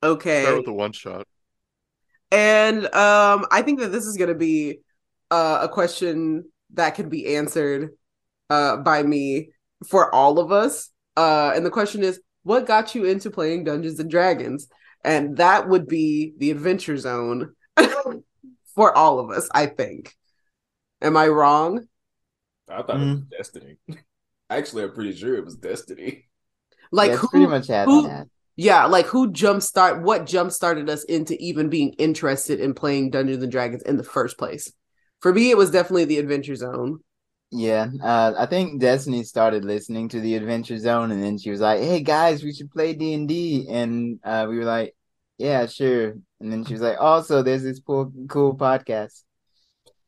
okay. 0.04 0.42
Start 0.42 0.58
with 0.58 0.66
the 0.66 0.72
one 0.72 0.92
shot. 0.92 1.26
And 2.30 2.84
um, 2.94 3.44
I 3.50 3.62
think 3.62 3.80
that 3.80 3.88
this 3.88 4.06
is 4.06 4.16
going 4.16 4.28
to 4.28 4.36
be 4.36 4.82
uh, 5.32 5.60
a 5.62 5.68
question 5.68 6.44
that 6.74 6.94
can 6.94 7.08
be 7.08 7.34
answered 7.34 7.90
uh, 8.50 8.76
by 8.76 9.02
me 9.02 9.50
for 9.88 10.14
all 10.14 10.38
of 10.38 10.52
us. 10.52 10.90
Uh, 11.16 11.50
and 11.56 11.66
the 11.66 11.70
question 11.70 12.04
is, 12.04 12.20
what 12.44 12.66
got 12.66 12.94
you 12.94 13.04
into 13.04 13.32
playing 13.32 13.64
Dungeons 13.64 13.98
and 13.98 14.08
Dragons? 14.08 14.68
And 15.02 15.38
that 15.38 15.68
would 15.68 15.88
be 15.88 16.34
the 16.38 16.52
Adventure 16.52 16.98
Zone 16.98 17.56
for 18.78 18.96
all 18.96 19.18
of 19.18 19.30
us, 19.30 19.48
I 19.52 19.66
think. 19.66 20.14
Am 21.02 21.16
I 21.16 21.26
wrong? 21.26 21.88
I 22.68 22.82
thought 22.82 23.00
it 23.00 23.10
was 23.10 23.22
Destiny. 23.22 23.76
Actually, 24.50 24.84
I'm 24.84 24.92
pretty 24.92 25.16
sure 25.16 25.34
it 25.34 25.44
was 25.44 25.56
Destiny. 25.56 26.26
Like 26.92 27.10
yeah, 27.10 27.16
who? 27.16 27.28
pretty 27.28 27.46
much 27.48 27.66
had 27.66 27.86
who- 27.86 28.06
that. 28.06 28.28
Yeah, 28.54 28.86
like 28.86 29.06
who 29.06 29.32
jumpstart 29.32 30.02
what 30.02 30.26
jump 30.26 30.52
started 30.52 30.88
us 30.88 31.02
into 31.04 31.36
even 31.42 31.68
being 31.68 31.92
interested 31.94 32.60
in 32.60 32.72
playing 32.72 33.10
Dungeons 33.10 33.42
and 33.42 33.50
Dragons 33.50 33.82
in 33.82 33.96
the 33.96 34.04
first 34.04 34.38
place? 34.38 34.72
For 35.20 35.32
me, 35.34 35.50
it 35.50 35.56
was 35.56 35.72
definitely 35.72 36.04
the 36.04 36.18
Adventure 36.18 36.54
Zone. 36.54 37.00
Yeah, 37.50 37.88
uh, 38.00 38.34
I 38.38 38.46
think 38.46 38.80
Destiny 38.80 39.24
started 39.24 39.64
listening 39.64 40.08
to 40.10 40.20
the 40.20 40.36
Adventure 40.36 40.78
Zone, 40.78 41.10
and 41.10 41.20
then 41.20 41.36
she 41.36 41.50
was 41.50 41.60
like, 41.60 41.80
"Hey 41.80 42.00
guys, 42.02 42.44
we 42.44 42.52
should 42.52 42.70
play 42.70 42.94
D 42.94 43.12
and 43.14 43.28
D," 43.28 43.66
and 43.68 44.20
uh, 44.22 44.46
we 44.48 44.58
were 44.58 44.64
like, 44.64 44.94
"Yeah, 45.36 45.66
sure." 45.66 46.14
And 46.40 46.52
then 46.52 46.64
she 46.64 46.72
was 46.72 46.82
like, 46.82 46.96
"Also, 47.00 47.42
there's 47.42 47.62
this 47.62 47.80
cool, 47.80 48.12
cool 48.28 48.56
podcast." 48.56 49.22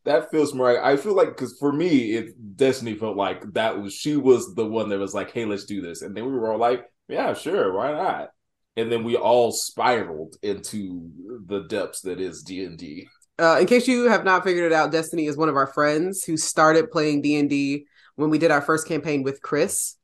That 0.05 0.31
feels 0.31 0.55
more. 0.55 0.83
I 0.83 0.97
feel 0.97 1.15
like 1.15 1.29
because 1.29 1.57
for 1.59 1.73
me, 1.73 2.13
it 2.13 2.57
Destiny 2.57 2.95
felt 2.95 3.17
like 3.17 3.53
that 3.53 3.81
was 3.81 3.93
she 3.93 4.17
was 4.17 4.55
the 4.55 4.67
one 4.67 4.89
that 4.89 4.99
was 4.99 5.15
like, 5.15 5.33
"Hey, 5.33 5.45
let's 5.45 5.65
do 5.65 5.81
this," 5.81 6.03
and 6.03 6.17
then 6.17 6.25
we 6.25 6.33
were 6.33 6.53
all 6.53 6.59
like, 6.59 6.85
"Yeah, 7.09 7.35
sure, 7.35 7.73
why 7.75 7.93
not?" 7.93 8.31
And 8.77 8.91
then 8.91 9.05
we 9.05 9.17
all 9.17 9.53
spiraled 9.53 10.37
into 10.43 11.11
the 11.47 11.65
depths 11.65 12.01
that 12.03 12.21
is 12.21 12.43
D 12.43 12.65
and 12.65 12.79
D. 12.79 13.09
Uh, 13.39 13.59
in 13.61 13.67
case 13.67 13.89
you 13.89 14.05
have 14.09 14.25
not 14.25 14.45
figured 14.45 14.71
it 14.71 14.75
out, 14.75 14.93
Destiny 14.93 15.27
is 15.27 15.37
one 15.37 15.49
of 15.49 15.57
our 15.57 15.67
friends 15.67 16.25
who 16.25 16.37
started 16.37 16.91
playing 16.91 17.23
D 17.23 17.39
and 17.39 17.51
D 17.51 17.87
when 18.17 18.31
we 18.31 18.39
did 18.39 18.51
our 18.51 18.61
first 18.63 18.87
campaign 18.87 19.23
with 19.23 19.43
Chris. 19.43 19.97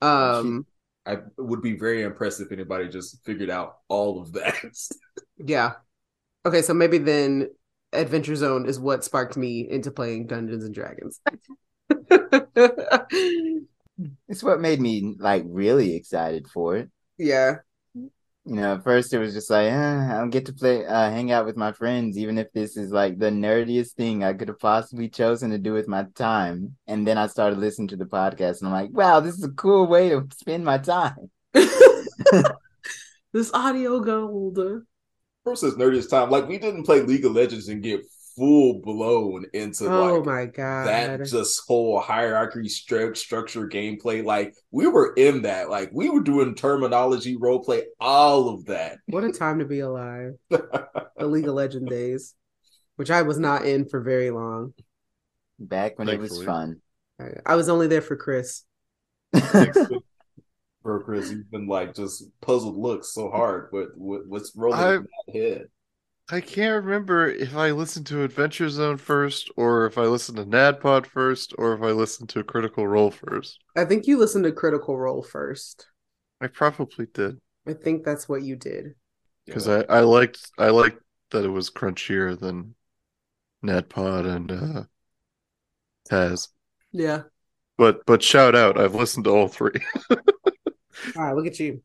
Um, 0.00 0.66
I 1.04 1.18
would 1.36 1.62
be 1.62 1.76
very 1.76 2.02
impressed 2.02 2.40
if 2.40 2.52
anybody 2.52 2.88
just 2.88 3.24
figured 3.24 3.50
out 3.50 3.78
all 3.88 4.20
of 4.20 4.32
that. 4.32 4.54
yeah. 5.38 5.72
Okay, 6.44 6.62
so 6.62 6.74
maybe 6.74 6.98
then 6.98 7.48
Adventure 7.92 8.36
Zone 8.36 8.66
is 8.66 8.78
what 8.78 9.04
sparked 9.04 9.36
me 9.36 9.68
into 9.68 9.90
playing 9.90 10.26
Dungeons 10.26 10.64
and 10.64 10.74
Dragons. 10.74 11.20
It's 14.28 14.42
what 14.42 14.60
made 14.60 14.80
me 14.80 15.14
like 15.18 15.44
really 15.46 15.94
excited 15.94 16.48
for 16.48 16.76
it. 16.76 16.90
yeah. 17.18 17.56
You 17.94 18.54
know, 18.54 18.74
at 18.74 18.84
first 18.84 19.12
it 19.12 19.18
was 19.18 19.34
just 19.34 19.50
like, 19.50 19.66
eh, 19.72 20.08
I 20.12 20.18
don't 20.18 20.30
get 20.30 20.46
to 20.46 20.52
play, 20.52 20.86
uh, 20.86 21.10
hang 21.10 21.32
out 21.32 21.46
with 21.46 21.56
my 21.56 21.72
friends, 21.72 22.16
even 22.16 22.38
if 22.38 22.52
this 22.52 22.76
is 22.76 22.92
like 22.92 23.18
the 23.18 23.30
nerdiest 23.30 23.94
thing 23.94 24.22
I 24.22 24.34
could 24.34 24.46
have 24.46 24.60
possibly 24.60 25.08
chosen 25.08 25.50
to 25.50 25.58
do 25.58 25.72
with 25.72 25.88
my 25.88 26.04
time. 26.14 26.76
And 26.86 27.04
then 27.04 27.18
I 27.18 27.26
started 27.26 27.58
listening 27.58 27.88
to 27.88 27.96
the 27.96 28.04
podcast, 28.04 28.60
and 28.60 28.68
I'm 28.68 28.72
like, 28.72 28.90
wow, 28.92 29.18
this 29.18 29.34
is 29.34 29.42
a 29.42 29.48
cool 29.48 29.88
way 29.88 30.10
to 30.10 30.28
spend 30.32 30.64
my 30.64 30.78
time. 30.78 31.28
this 33.32 33.50
audio 33.52 33.98
gold. 33.98 34.60
Versus 35.46 35.76
nerdiest 35.76 36.10
time, 36.10 36.28
like 36.28 36.48
we 36.48 36.58
didn't 36.58 36.82
play 36.82 37.02
League 37.02 37.24
of 37.24 37.30
Legends 37.30 37.68
and 37.68 37.80
get 37.80 38.00
full 38.36 38.80
blown 38.80 39.46
into 39.54 39.86
oh 39.86 40.16
like 40.16 40.26
my 40.26 40.44
god. 40.46 40.86
that 40.88 41.24
just 41.24 41.62
whole 41.68 42.00
hierarchy 42.00 42.62
stru- 42.62 43.16
structure 43.16 43.68
gameplay. 43.68 44.24
Like 44.24 44.56
we 44.72 44.88
were 44.88 45.14
in 45.14 45.42
that. 45.42 45.70
Like 45.70 45.90
we 45.92 46.10
were 46.10 46.20
doing 46.20 46.56
terminology 46.56 47.36
role 47.36 47.60
play, 47.62 47.84
all 48.00 48.48
of 48.48 48.64
that. 48.64 48.98
What 49.06 49.22
a 49.22 49.30
time 49.30 49.60
to 49.60 49.64
be 49.64 49.80
alive. 49.80 50.32
The 50.50 51.06
League 51.20 51.46
of 51.46 51.54
Legend 51.54 51.88
days, 51.88 52.34
which 52.96 53.12
I 53.12 53.22
was 53.22 53.38
not 53.38 53.64
in 53.64 53.88
for 53.88 54.00
very 54.00 54.30
long. 54.32 54.74
Back 55.60 55.96
when 55.96 56.08
it 56.08 56.18
was 56.18 56.42
fun. 56.42 56.80
I- 57.20 57.40
I 57.46 57.54
was 57.54 57.68
only 57.68 57.86
there 57.86 58.02
for 58.02 58.16
Chris. 58.16 58.64
Bro, 60.86 61.00
Chris, 61.00 61.32
you've 61.32 61.50
been 61.50 61.66
like 61.66 61.96
just 61.96 62.30
puzzled 62.40 62.76
looks 62.76 63.12
so 63.12 63.28
hard. 63.28 63.66
What, 63.70 63.88
what 63.96 64.20
what's 64.28 64.52
rolling 64.54 64.78
I- 64.78 64.94
in 64.94 65.06
that 65.26 65.34
head? 65.34 65.68
I 66.30 66.40
can't 66.40 66.84
remember 66.84 67.28
if 67.28 67.56
I 67.56 67.72
listened 67.72 68.06
to 68.06 68.22
Adventure 68.22 68.68
Zone 68.68 68.96
first, 68.96 69.50
or 69.56 69.86
if 69.86 69.98
I 69.98 70.02
listened 70.02 70.38
to 70.38 70.44
NADPOD 70.44 71.06
first, 71.06 71.54
or 71.58 71.74
if 71.74 71.82
I 71.82 71.90
listened 71.90 72.28
to 72.30 72.42
Critical 72.44 72.86
Role 72.86 73.12
first. 73.12 73.58
I 73.76 73.84
think 73.84 74.06
you 74.06 74.16
listened 74.16 74.44
to 74.44 74.52
Critical 74.52 74.96
Role 74.96 75.22
first. 75.22 75.86
I 76.40 76.46
probably 76.46 77.06
did 77.12 77.40
I 77.66 77.72
think 77.72 78.04
that's 78.04 78.28
what 78.28 78.42
you 78.42 78.54
did. 78.54 78.94
because 79.44 79.66
I, 79.66 79.80
I 79.88 80.00
liked 80.00 80.38
I 80.56 80.68
liked 80.68 81.00
that 81.32 81.44
it 81.44 81.48
was 81.48 81.68
crunchier 81.68 82.38
than 82.38 82.76
NADPOD 83.64 84.26
and 84.26 84.52
uh, 84.52 84.84
Taz. 86.08 86.48
Yeah. 86.92 87.22
But 87.76 88.06
but 88.06 88.22
shout 88.22 88.54
out, 88.54 88.78
I've 88.78 88.94
listened 88.94 89.24
to 89.24 89.30
all 89.30 89.48
three. 89.48 89.80
All 91.16 91.22
right, 91.22 91.34
look 91.36 91.46
at 91.46 91.58
you. 91.60 91.82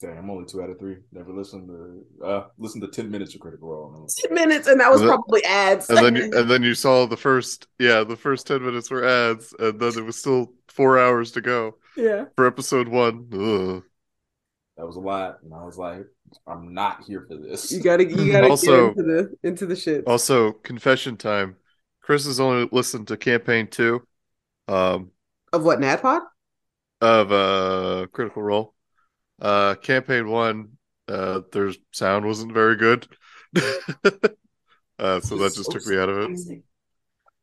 Damn, 0.00 0.16
I'm 0.16 0.30
only 0.30 0.46
two 0.46 0.62
out 0.62 0.70
of 0.70 0.78
three. 0.78 0.96
Never 1.12 1.32
listened 1.32 1.68
to 1.68 2.24
uh 2.24 2.44
listen 2.58 2.80
to 2.80 2.88
ten 2.88 3.10
minutes 3.10 3.34
of 3.34 3.40
Critical 3.42 3.68
Role. 3.68 4.08
10 4.24 4.32
minutes, 4.34 4.66
and 4.66 4.80
that 4.80 4.90
was 4.90 5.00
And 5.02 5.10
then- 5.10 5.16
probably 5.16 5.44
ads. 5.44 5.90
and 5.90 5.98
then 5.98 6.16
you, 6.16 6.24
and 6.38 6.50
then 6.50 6.62
you 6.62 6.74
saw 6.74 7.04
the 7.06 7.16
first 7.18 7.66
yeah 7.78 8.02
the 8.04 8.16
first 8.16 8.46
10 8.46 8.62
minutes 8.64 8.90
were 8.90 9.04
ads 9.04 9.54
and 9.58 9.78
then 9.78 9.92
it 9.98 10.04
was 10.04 10.16
still 10.16 10.54
four 10.68 10.98
hours 10.98 11.32
to 11.32 11.40
go 11.42 11.76
yeah. 11.96 12.24
for 12.36 12.46
episode 12.46 12.88
one 12.88 13.26
Ugh. 13.32 13.82
That 14.78 14.86
was 14.86 14.96
a 14.96 15.00
lot, 15.00 15.40
and 15.42 15.52
I 15.52 15.62
was 15.62 15.76
like, 15.76 16.06
I'm 16.46 16.72
not 16.72 17.02
here 17.06 17.26
for 17.28 17.36
this. 17.36 17.70
You 17.70 17.82
gotta 17.82 18.06
you 18.08 18.32
gotta 18.32 18.48
Also- 18.48 18.94
get 18.94 18.98
into 18.98 19.02
the 19.02 19.48
into 19.48 19.66
the 19.66 19.76
shit. 19.76 20.04
also 20.06 20.52
confession 20.52 21.18
time 21.18 21.56
chris 22.00 22.24
has 22.24 22.40
only 22.40 22.66
listened 22.72 23.08
to 23.08 23.18
campaign 23.18 23.66
two 23.66 24.00
um 24.68 25.10
Of 25.52 25.62
what, 25.64 25.78
NADPOD? 25.80 26.22
Of 27.00 27.32
uh 27.32 28.06
critical 28.12 28.42
role 28.42 28.74
uh 29.40 29.74
campaign 29.76 30.28
one 30.28 30.72
uh 31.08 31.40
their 31.50 31.72
sound 31.92 32.26
wasn't 32.26 32.52
very 32.52 32.76
good 32.76 33.06
uh 33.56 35.20
so 35.20 35.36
that 35.38 35.54
just 35.54 35.70
took 35.70 35.86
me 35.86 35.96
out 35.96 36.10
of 36.10 36.30
it 36.30 36.62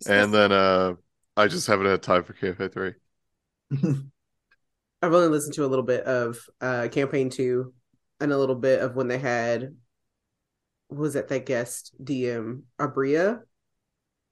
and 0.05 0.31
then 0.31 0.51
uh 0.51 0.93
i 1.35 1.47
just 1.47 1.65
haven't 1.65 1.87
had 1.87 2.03
time 2.03 2.23
for 2.23 2.33
campaign 2.33 2.69
three 2.69 2.93
I've 5.01 5.13
only 5.13 5.27
listened 5.27 5.53
to 5.55 5.65
a 5.65 5.67
little 5.67 5.85
bit 5.85 6.03
of 6.03 6.39
uh 6.61 6.87
campaign 6.91 7.29
two 7.29 7.73
and 8.19 8.31
a 8.31 8.37
little 8.37 8.55
bit 8.55 8.81
of 8.81 8.95
when 8.95 9.07
they 9.07 9.17
had 9.19 9.75
what 10.89 10.99
was 10.99 11.13
that 11.15 11.27
that 11.27 11.45
guest 11.45 11.93
DM 12.03 12.63
Aabria? 12.79 13.41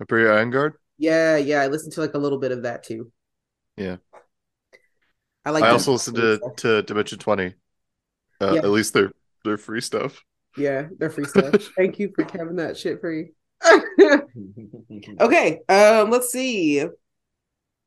Aabria 0.02 0.36
Iyengar? 0.38 0.74
Yeah, 0.98 1.38
yeah. 1.38 1.62
I 1.62 1.68
listened 1.68 1.94
to 1.94 2.02
like 2.02 2.14
a 2.14 2.20
little 2.20 2.40
bit 2.40 2.52
of 2.52 2.64
that 2.64 2.84
too. 2.84 3.12
Yeah. 3.78 3.98
I 5.46 5.52
like 5.52 5.64
I 5.64 5.70
also 5.70 5.92
listen 5.94 6.16
to 6.16 6.38
stuff. 6.38 6.56
to 6.58 6.82
Dimension 6.84 7.20
20. 7.20 7.54
Uh, 8.42 8.52
Yeah. 8.54 8.60
At 8.60 8.70
least 8.70 8.94
they're 8.94 9.12
they're 9.44 9.58
free 9.58 9.82
stuff. 9.82 10.24
Yeah, 10.58 10.88
they're 10.98 11.10
free 11.10 11.26
stuff. 11.26 11.70
Thank 11.78 12.00
you 12.00 12.12
for 12.16 12.24
having 12.24 12.56
that 12.58 12.78
shit 12.78 13.00
free. 13.00 13.32
okay, 15.22 15.60
um, 15.70 16.10
let's 16.10 16.32
see. 16.32 16.84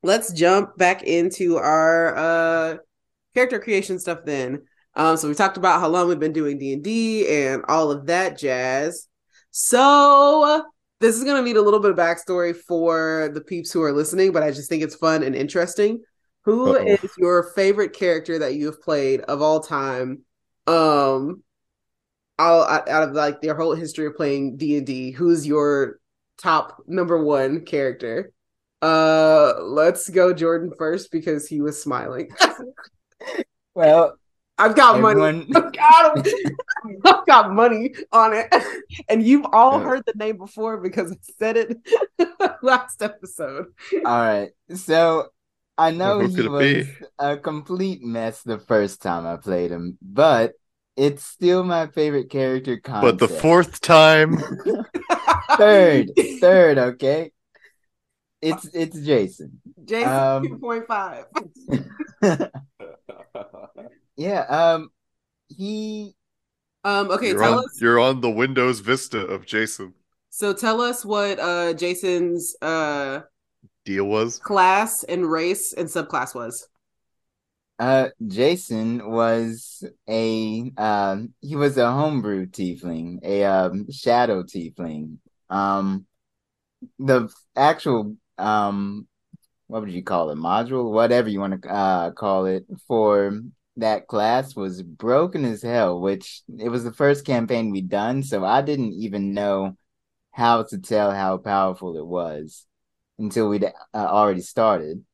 Let's 0.03 0.33
jump 0.33 0.77
back 0.77 1.03
into 1.03 1.57
our 1.57 2.17
uh 2.17 2.77
character 3.35 3.59
creation 3.59 3.99
stuff 3.99 4.21
then. 4.25 4.63
Um, 4.95 5.17
so 5.17 5.29
we 5.29 5.35
talked 5.35 5.57
about 5.57 5.81
how 5.81 5.89
long 5.89 6.09
we've 6.09 6.19
been 6.19 6.33
doing 6.33 6.59
D 6.59 6.73
and 6.73 6.83
D 6.83 7.29
and 7.29 7.65
all 7.69 7.91
of 7.91 8.07
that 8.07 8.39
jazz. 8.39 9.09
So 9.51 10.65
this 11.01 11.17
is 11.17 11.25
gonna 11.25 11.43
need 11.43 11.57
a 11.57 11.63
little 11.63 11.81
bit 11.81 11.91
of 11.91 11.97
backstory 11.97 12.57
for 12.57 13.31
the 13.35 13.41
peeps 13.41 13.73
who 13.73 13.83
are 13.83 13.93
listening, 13.93 14.33
but 14.33 14.43
I 14.43 14.51
just 14.51 14.69
think 14.69 14.83
it's 14.83 14.97
fun 14.97 15.23
and 15.23 15.35
interesting. 15.35 16.01
Who 16.49 16.77
Uh-oh. 16.77 16.83
is 16.83 17.11
your 17.19 17.43
favorite 17.43 17.93
character 17.93 18.39
that 18.39 18.55
you 18.55 18.67
have 18.67 18.81
played 18.81 19.21
of 19.21 19.43
all 19.43 19.61
time? 19.61 20.23
Um, 20.67 21.43
all 22.39 22.63
out 22.63 22.89
of 22.89 23.13
like 23.13 23.43
their 23.43 23.55
whole 23.55 23.75
history 23.75 24.07
of 24.07 24.17
playing 24.17 24.57
D 24.57 24.79
and 24.79 24.87
D, 24.87 25.11
who's 25.11 25.47
your 25.47 26.01
top 26.39 26.83
number 26.87 27.23
one 27.23 27.67
character? 27.67 28.33
Uh, 28.81 29.61
let's 29.61 30.09
go 30.09 30.33
Jordan 30.33 30.73
first 30.79 31.13
because 31.13 31.47
he 31.47 31.61
was 31.61 31.83
smiling. 31.83 32.31
well, 33.75 34.17
I've 34.57 34.75
got 34.75 35.03
money. 35.03 35.47
I've 35.55 35.73
got, 35.75 36.29
I've 37.05 37.27
got 37.27 37.53
money 37.53 37.93
on 38.11 38.33
it, 38.33 38.55
and 39.11 39.23
you've 39.23 39.45
all 39.53 39.81
heard 39.81 40.03
the 40.07 40.15
name 40.17 40.39
before 40.39 40.79
because 40.79 41.13
I 41.13 41.17
said 41.39 41.59
it 41.59 41.77
last 42.63 43.03
episode. 43.03 43.67
all 44.07 44.23
right. 44.23 44.53
So 44.75 45.29
I 45.79 45.93
know 45.93 46.21
he 46.21 46.41
it 46.41 46.51
was 46.51 46.87
be? 46.87 46.93
a 47.19 47.37
complete 47.37 48.03
mess 48.03 48.43
the 48.43 48.59
first 48.59 49.01
time 49.01 49.27
I 49.27 49.37
played 49.37 49.71
him, 49.71 49.97
but 50.03 50.55
it's 50.97 51.25
still 51.25 51.63
my 51.63 51.87
favorite 51.87 52.31
character 52.31 52.79
concept. 52.79 53.19
But 53.19 53.29
the 53.29 53.33
fourth 53.33 53.81
time, 53.81 54.37
third, 55.57 56.11
third, 56.41 56.79
okay. 56.79 57.31
It's 58.43 58.67
it's 58.75 58.99
Jason. 59.01 59.61
Jason 59.85 60.13
Um, 60.13 60.43
two 60.45 60.59
point 60.59 60.87
five. 60.87 61.25
yeah. 64.17 64.41
Um. 64.43 64.91
He. 65.49 66.15
Um. 66.85 67.11
Okay. 67.11 67.29
you're, 67.29 67.39
tell 67.41 67.59
on, 67.59 67.65
us. 67.65 67.81
you're 67.81 68.01
on 68.01 68.21
the 68.21 68.31
Windows 68.31 68.81
Vista 68.81 69.19
of 69.27 69.47
Jason. 69.47 69.95
So 70.31 70.53
tell 70.53 70.81
us 70.81 71.05
what 71.05 71.41
uh 71.41 71.73
Jason's 71.75 72.55
uh 72.63 73.23
Deal 73.89 74.05
was 74.05 74.39
class 74.39 75.03
and 75.03 75.25
race 75.31 75.73
and 75.73 75.89
subclass 75.89 76.35
was. 76.35 76.69
Uh, 77.79 78.09
Jason 78.27 79.11
was 79.11 79.83
a 80.07 80.71
um 80.77 81.33
he 81.41 81.57
was 81.57 81.79
a 81.79 81.91
homebrew 81.91 82.45
tiefling, 82.49 83.19
a 83.23 83.45
um 83.45 83.91
shadow 83.91 84.43
tiefling. 84.43 85.17
Um, 85.49 86.05
the 86.99 87.33
actual 87.57 88.15
um 88.37 89.09
what 89.69 89.81
would 89.81 89.91
you 89.91 90.03
call 90.03 90.29
it 90.33 90.37
module, 90.37 90.93
whatever 90.93 91.31
you 91.31 91.41
want 91.41 91.63
to 91.63 91.71
uh 91.71 92.11
call 92.11 92.45
it 92.45 92.67
for 92.87 93.41
that 93.79 94.07
class 94.07 94.55
was 94.55 94.83
broken 94.83 95.47
as 95.47 95.63
hell, 95.63 95.99
which 95.99 96.43
it 96.59 96.69
was 96.69 96.85
the 96.85 96.93
first 96.93 97.25
campaign 97.25 97.71
we'd 97.71 97.89
done, 97.89 98.23
so 98.23 98.45
I 98.45 98.61
didn't 98.61 98.93
even 98.93 99.33
know 99.33 99.79
how 100.33 100.65
to 100.65 100.77
tell 100.77 101.11
how 101.11 101.39
powerful 101.39 101.97
it 101.97 102.07
was 102.07 102.68
until 103.19 103.49
we'd 103.49 103.65
uh, 103.65 103.73
already 103.95 104.41
started. 104.41 105.05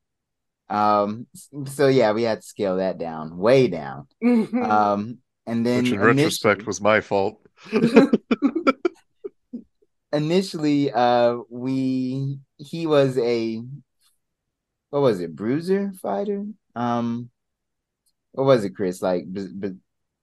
Um, 0.68 1.26
so 1.66 1.88
yeah, 1.88 2.12
we 2.12 2.22
had 2.22 2.40
to 2.40 2.46
scale 2.46 2.76
that 2.78 2.98
down, 2.98 3.36
way 3.36 3.68
down. 3.68 4.06
Um, 4.22 5.18
and 5.46 5.64
then 5.66 5.84
Which 5.84 5.92
in 5.92 6.00
retrospect 6.00 6.66
was 6.66 6.80
my 6.80 7.00
fault. 7.00 7.40
initially, 10.12 10.92
uh, 10.92 11.38
we 11.50 12.38
he 12.56 12.86
was 12.86 13.18
a 13.18 13.62
what 14.90 15.02
was 15.02 15.20
it, 15.20 15.34
bruiser 15.34 15.92
fighter? 16.00 16.44
Um, 16.74 17.30
what 18.32 18.44
was 18.44 18.64
it, 18.64 18.70
Chris? 18.76 19.02
Like, 19.02 19.24
b- 19.30 19.48
b- 19.58 19.74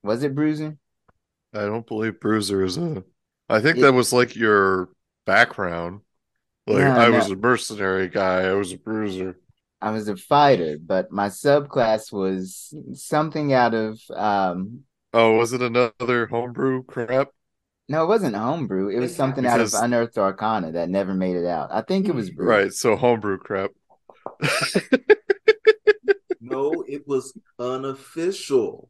was 0.02 0.24
it 0.24 0.34
bruiser? 0.34 0.78
I 1.54 1.62
don't 1.66 1.86
believe 1.86 2.20
Bruiser 2.22 2.64
is 2.64 2.78
a. 2.78 3.04
I 3.50 3.60
think 3.60 3.78
It- 3.78 3.82
that 3.82 3.94
was 3.94 4.14
like 4.14 4.36
your 4.36 4.90
background. 5.26 6.02
Like 6.68 6.84
No, 6.84 6.96
I 6.96 7.10
no. 7.10 7.18
was 7.18 7.30
a 7.30 7.36
mercenary 7.36 8.08
guy. 8.08 8.44
I 8.48 8.54
was 8.54 8.72
a 8.72 8.78
bruiser. 8.78 9.38
I 9.82 9.92
was 9.92 10.08
a 10.08 10.16
fighter, 10.16 10.78
but 10.80 11.12
my 11.12 11.28
subclass 11.28 12.12
was 12.12 12.74
something 12.94 13.52
out 13.54 13.74
of 13.74 14.00
um 14.16 14.84
Oh, 15.14 15.38
was 15.38 15.54
it 15.54 15.62
another 15.62 16.28
homebrew 16.28 16.84
crap? 16.84 17.30
no, 17.88 18.04
it 18.04 18.08
wasn't 18.08 18.36
homebrew. 18.36 18.88
It 18.90 19.00
was 19.00 19.12
Exactly. 19.12 19.18
something 19.18 19.46
out 19.46 19.60
of 19.60 19.74
Unearthed 19.74 20.18
Arcana 20.18 20.72
that 20.74 20.90
never 20.90 21.14
made 21.14 21.36
it 21.36 21.46
out. 21.46 21.70
I 21.72 21.82
think 21.82 22.08
it 22.08 22.16
was 22.16 22.30
brew. 22.30 22.48
Right. 22.48 22.74
So 22.74 22.96
homebrew 22.96 23.38
crap. 23.40 23.72
No, 26.42 26.84
it 26.88 27.08
was 27.08 27.38
unofficial. 27.60 28.90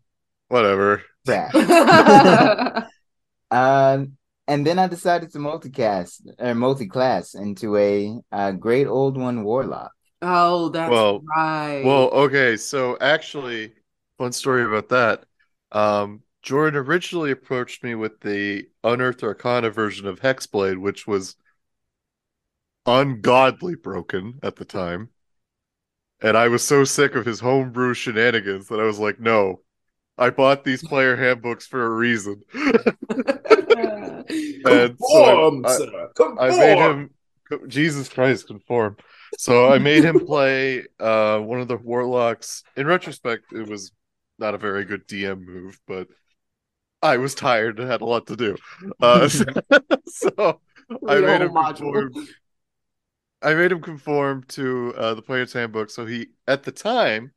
Whatever. 0.49 1.03
Yeah. 1.25 1.51
Um, 3.51 4.17
and 4.51 4.65
then 4.67 4.77
I 4.79 4.87
decided 4.87 5.31
to 5.31 5.39
multicast 5.39 6.21
or 6.39 6.53
multi-class 6.55 7.35
into 7.35 7.77
a, 7.77 8.19
uh 8.31 8.51
great 8.51 8.87
old 8.87 9.17
one 9.17 9.43
warlock. 9.43 9.91
oh, 10.21 10.69
that's 10.69 10.91
Well- 10.91 11.21
right. 11.35 11.83
Well, 11.85 12.09
okay. 12.25 12.57
So 12.57 12.97
actually, 12.99 13.73
fun 14.17 14.31
story 14.33 14.63
about 14.65 14.89
that. 14.89 15.25
Um, 15.71 16.21
Jordan 16.41 16.77
originally 16.79 17.31
approached 17.31 17.83
me 17.83 17.95
with 17.95 18.19
the 18.21 18.67
Unearthed 18.83 19.23
Arcana 19.23 19.69
version 19.69 20.07
of 20.07 20.19
Hexblade, 20.21 20.79
which 20.79 21.07
was 21.07 21.35
ungodly 22.85 23.75
broken 23.75 24.39
at 24.43 24.55
the 24.57 24.65
time. 24.65 25.09
And 26.21 26.37
I 26.37 26.47
was 26.49 26.63
so 26.63 26.83
sick 26.83 27.15
of 27.15 27.25
his 27.25 27.39
homebrew 27.39 27.93
shenanigans 27.93 28.67
that 28.67 28.79
I 28.79 28.83
was 28.83 28.99
like, 28.99 29.19
no, 29.19 29.61
I 30.17 30.29
bought 30.29 30.63
these 30.63 30.83
player 30.83 31.15
handbooks 31.15 31.65
for 31.65 31.83
a 31.85 31.89
reason. 31.89 32.43
And 34.65 34.97
so 34.99 35.23
I- 35.23 35.33
Conform, 35.33 35.65
I-. 35.65 36.07
Conform. 36.15 36.59
Made 36.59 36.77
him 36.77 37.09
Jesus 37.67 38.07
Christ 38.09 38.47
conform. 38.47 38.97
So 39.37 39.71
I 39.71 39.77
made 39.77 40.03
him 40.03 40.25
play 40.25 40.85
uh 40.99 41.39
one 41.39 41.59
of 41.61 41.67
the 41.67 41.77
warlocks. 41.77 42.63
In 42.75 42.87
retrospect, 42.87 43.51
it 43.53 43.67
was 43.67 43.91
not 44.39 44.55
a 44.55 44.57
very 44.57 44.85
good 44.85 45.07
DM 45.07 45.45
move, 45.45 45.79
but 45.87 46.07
I 47.01 47.17
was 47.17 47.33
tired 47.35 47.79
and 47.79 47.89
had 47.89 48.01
a 48.01 48.05
lot 48.05 48.27
to 48.27 48.35
do. 48.35 48.55
Uh, 49.01 49.27
so, 49.27 49.43
so 50.05 50.59
I 51.07 51.19
made 51.19 51.41
him 51.41 51.51
module. 51.51 51.75
conform. 51.77 52.27
I 53.41 53.53
made 53.55 53.71
him 53.71 53.81
conform 53.81 54.43
to 54.49 54.93
uh, 54.95 55.13
the 55.15 55.21
player's 55.21 55.51
handbook. 55.53 55.89
So 55.89 56.05
he, 56.05 56.27
at 56.47 56.63
the 56.63 56.71
time, 56.71 57.31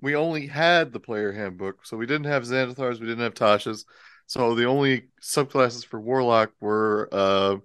we 0.00 0.14
only 0.14 0.46
had 0.46 0.92
the 0.92 1.00
player 1.00 1.32
handbook. 1.32 1.84
So 1.84 1.96
we 1.96 2.06
didn't 2.06 2.26
have 2.26 2.44
Xanathars, 2.44 3.00
we 3.00 3.06
didn't 3.06 3.24
have 3.24 3.34
Tasha's. 3.34 3.84
So 4.32 4.54
the 4.54 4.64
only 4.64 5.08
subclasses 5.20 5.84
for 5.84 6.00
Warlock 6.00 6.52
were 6.58 7.06
uh, 7.12 7.56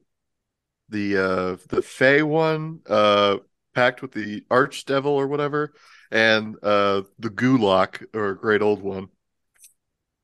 the 0.89 1.17
uh, 1.17 1.57
the 1.69 1.81
Fey 1.81 2.23
one, 2.23 2.81
uh, 2.89 3.37
pact 3.73 4.01
with 4.01 4.11
the 4.11 4.41
Archdevil 4.51 5.05
or 5.05 5.27
whatever, 5.29 5.71
and 6.11 6.57
uh, 6.61 7.03
the 7.19 7.29
Goolock 7.29 8.05
or 8.13 8.33
Great 8.33 8.61
Old 8.61 8.81
One. 8.81 9.07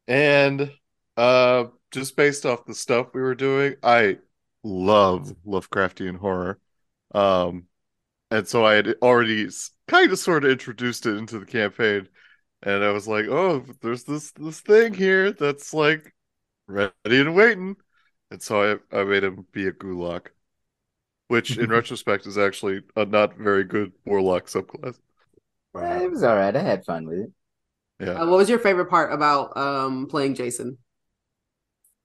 And 0.05 0.69
uh, 1.15 1.67
just 1.91 2.17
based 2.17 2.45
off 2.45 2.65
the 2.65 2.75
stuff 2.75 3.13
we 3.13 3.21
were 3.21 3.35
doing, 3.35 3.75
I 3.81 4.17
love 4.63 5.33
Lovecraftian 5.47 6.17
horror. 6.17 6.59
Um, 7.15 7.67
and 8.31 8.45
so 8.45 8.65
I 8.65 8.73
had 8.73 8.95
already 9.01 9.47
kind 9.87 10.11
of 10.11 10.19
sort 10.19 10.43
of 10.43 10.51
introduced 10.51 11.05
it 11.05 11.15
into 11.15 11.39
the 11.39 11.45
campaign, 11.45 12.09
and 12.61 12.83
I 12.83 12.91
was 12.91 13.07
like, 13.07 13.27
"Oh, 13.27 13.63
there's 13.79 14.03
this 14.03 14.33
this 14.33 14.59
thing 14.59 14.93
here 14.93 15.31
that's 15.31 15.73
like 15.73 16.12
ready 16.67 16.91
and 17.05 17.35
waiting," 17.35 17.77
and 18.31 18.41
so 18.41 18.79
I 18.91 18.99
I 19.01 19.03
made 19.05 19.23
him 19.23 19.47
be 19.51 19.67
a 19.67 19.71
Goolock, 19.73 20.31
which 21.27 21.57
in 21.57 21.69
retrospect 21.71 22.25
is 22.27 22.37
actually 22.37 22.83
a 22.95 23.05
not 23.05 23.37
very 23.37 23.63
good 23.65 23.93
Warlock 24.05 24.47
subclass. 24.47 24.99
Eh, 25.75 26.03
it 26.03 26.11
was 26.11 26.23
all 26.23 26.35
right. 26.35 26.55
I 26.55 26.61
had 26.61 26.85
fun 26.85 27.07
with 27.07 27.19
it. 27.19 27.31
Yeah, 27.99 28.21
Uh, 28.21 28.27
what 28.27 28.37
was 28.37 28.49
your 28.49 28.59
favorite 28.59 28.89
part 28.89 29.13
about 29.13 29.55
um 29.57 30.07
playing 30.07 30.35
Jason? 30.35 30.79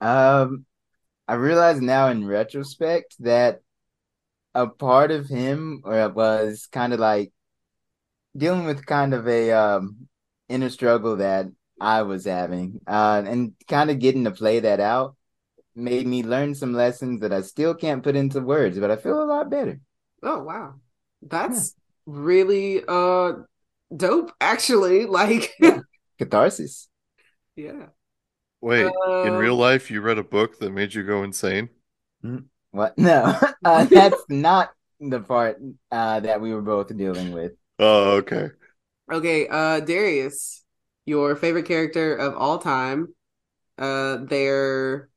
Um, 0.00 0.66
I 1.28 1.34
realize 1.34 1.80
now 1.80 2.08
in 2.08 2.26
retrospect 2.26 3.16
that 3.20 3.62
a 4.54 4.68
part 4.68 5.10
of 5.12 5.28
him 5.28 5.82
uh, 5.86 6.10
was 6.14 6.68
kind 6.72 6.92
of 6.92 7.00
like 7.00 7.32
dealing 8.36 8.64
with 8.64 8.86
kind 8.86 9.14
of 9.14 9.26
a 9.28 9.50
um 9.52 10.08
inner 10.48 10.70
struggle 10.70 11.16
that 11.16 11.46
I 11.80 12.02
was 12.02 12.24
having, 12.24 12.80
uh, 12.86 13.22
and 13.26 13.54
kind 13.68 13.90
of 13.90 13.98
getting 13.98 14.24
to 14.24 14.30
play 14.32 14.60
that 14.60 14.80
out 14.80 15.16
made 15.74 16.06
me 16.06 16.22
learn 16.24 16.54
some 16.54 16.72
lessons 16.74 17.20
that 17.20 17.32
I 17.32 17.42
still 17.42 17.74
can't 17.74 18.02
put 18.02 18.16
into 18.16 18.40
words, 18.40 18.78
but 18.78 18.90
I 18.90 18.96
feel 18.96 19.22
a 19.22 19.24
lot 19.26 19.50
better. 19.50 19.80
Oh 20.22 20.42
wow. 20.42 20.74
That's 21.22 21.74
really 22.06 22.82
uh 22.86 23.32
dope 23.96 24.32
actually. 24.40 25.06
Like 25.18 25.54
Yeah. 25.58 25.80
Catharsis. 26.18 26.88
yeah. 27.56 27.88
wait. 28.60 28.86
in 29.22 29.34
Um, 29.34 29.36
real 29.36 29.56
life, 29.56 29.90
you 29.90 30.00
read 30.00 30.18
a 30.18 30.22
book 30.24 30.58
that 30.60 30.70
made 30.70 30.94
you 30.94 31.02
go 31.04 31.22
insane? 31.22 31.70
What? 32.70 32.94
No, 32.98 33.36
uh, 33.64 33.84
that's 33.84 34.24
not 34.28 34.70
the 35.00 35.20
part 35.20 35.58
uh, 35.90 36.20
that 36.20 36.40
we 36.40 36.52
were 36.52 36.62
both 36.62 36.94
dealing 36.96 37.32
with. 37.32 37.52
Oh, 37.78 38.16
okay. 38.18 38.50
Okay, 39.10 39.48
uh 39.48 39.80
Darius, 39.80 40.64
your 41.08 41.34
favorite 41.34 41.66
character 41.66 42.14
of 42.14 42.34
all 42.36 42.58
time, 42.58 43.08
uh 43.78 44.18
their 44.24 45.08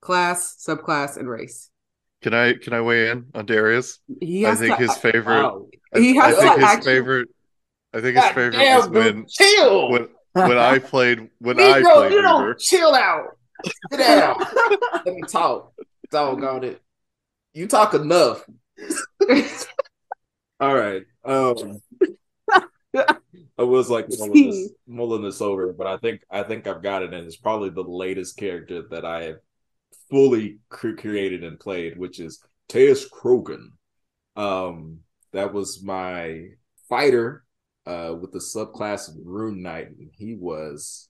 class, 0.00 0.56
subclass, 0.66 1.16
and 1.16 1.28
race. 1.28 1.70
Can 2.22 2.34
I 2.34 2.54
can 2.54 2.72
I 2.72 2.80
weigh 2.80 3.10
in 3.10 3.26
on 3.34 3.46
Darius? 3.46 3.98
I 4.10 4.54
think 4.54 4.76
to, 4.76 4.82
his 4.82 4.96
favorite. 4.96 5.42
Wow. 5.42 5.66
I, 5.94 6.00
He 6.00 6.16
has 6.16 6.36
I 6.38 6.40
think 6.40 6.54
his 6.56 6.64
actually- 6.64 6.92
favorite. 6.92 7.28
I 7.94 8.00
think 8.00 8.16
his 8.16 8.24
favorite 8.26 8.52
damn, 8.52 8.78
was 8.80 8.88
when 8.90 9.26
chill. 9.28 9.90
when 9.90 10.08
when 10.32 10.58
I 10.58 10.78
played 10.78 11.30
when 11.38 11.58
I 11.60 11.80
played 11.82 12.12
you 12.12 12.20
don't 12.22 12.58
chill 12.58 12.94
out. 12.94 13.38
Sit 13.90 13.98
down. 13.98 14.36
Let 14.92 15.14
me 15.14 15.22
talk. 15.22 15.72
Doggone 16.10 16.64
it. 16.64 16.82
You 17.54 17.66
talk 17.66 17.94
enough. 17.94 18.44
All 20.60 20.74
right. 20.74 21.04
Um, 21.24 21.80
I 23.58 23.62
was 23.62 23.88
like 23.88 24.06
mulling 24.18 24.50
this, 24.50 24.70
mulling 24.86 25.22
this 25.22 25.40
over, 25.40 25.72
but 25.72 25.86
I 25.86 25.96
think 25.96 26.22
I 26.30 26.42
think 26.42 26.66
I've 26.66 26.82
got 26.82 27.02
it, 27.02 27.14
and 27.14 27.26
it's 27.26 27.36
probably 27.36 27.70
the 27.70 27.82
latest 27.82 28.36
character 28.36 28.82
that 28.90 29.04
I 29.04 29.24
have 29.24 29.36
fully 30.10 30.58
cre- 30.68 30.92
created 30.92 31.42
and 31.44 31.58
played, 31.58 31.98
which 31.98 32.20
is 32.20 32.42
Teus 32.68 33.08
Krogan. 33.08 33.68
Um, 34.36 35.00
that 35.32 35.52
was 35.52 35.82
my 35.82 36.42
fighter 36.88 37.44
uh, 37.86 38.14
with 38.20 38.32
the 38.32 38.38
subclass 38.38 39.08
of 39.08 39.14
Rune 39.24 39.62
Knight, 39.62 39.88
and 39.88 40.10
he 40.12 40.34
was 40.34 41.08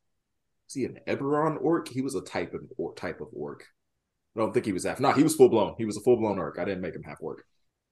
was 0.67 0.75
he 0.75 0.85
an 0.85 0.99
Eberron 1.07 1.61
orc? 1.61 1.89
He 1.89 2.03
was 2.03 2.15
a 2.15 2.23
type 2.23 2.55
of 2.55 2.63
or 2.77 2.95
type 2.95 3.21
of 3.21 3.29
orc. 3.33 3.65
I 4.37 4.41
don't 4.41 4.53
think 4.53 4.67
he 4.67 4.73
was 4.73 4.85
half. 4.85 5.01
No, 5.01 5.13
he 5.13 5.23
was 5.23 5.35
full 5.35 5.49
blown. 5.49 5.75
He 5.79 5.85
was 5.85 5.97
a 5.97 6.01
full 6.01 6.19
blown 6.19 6.39
orc. 6.39 6.59
I 6.59 6.65
didn't 6.65 6.83
make 6.83 6.95
him 6.95 7.03
half 7.03 7.19
orc. 7.21 7.45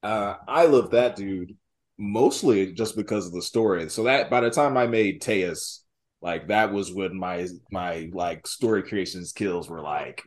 Uh, 0.03 0.35
I 0.47 0.65
love 0.67 0.91
that 0.91 1.15
dude 1.15 1.55
mostly 1.97 2.73
just 2.73 2.95
because 2.95 3.27
of 3.27 3.33
the 3.33 3.41
story. 3.41 3.89
So 3.89 4.03
that 4.03 4.29
by 4.29 4.41
the 4.41 4.49
time 4.49 4.77
I 4.77 4.87
made 4.87 5.21
Teus, 5.21 5.83
like 6.21 6.47
that 6.47 6.73
was 6.73 6.93
when 6.93 7.17
my 7.17 7.47
my 7.71 8.09
like 8.13 8.47
story 8.47 8.83
creation 8.83 9.25
skills 9.25 9.69
were 9.69 9.81
like 9.81 10.23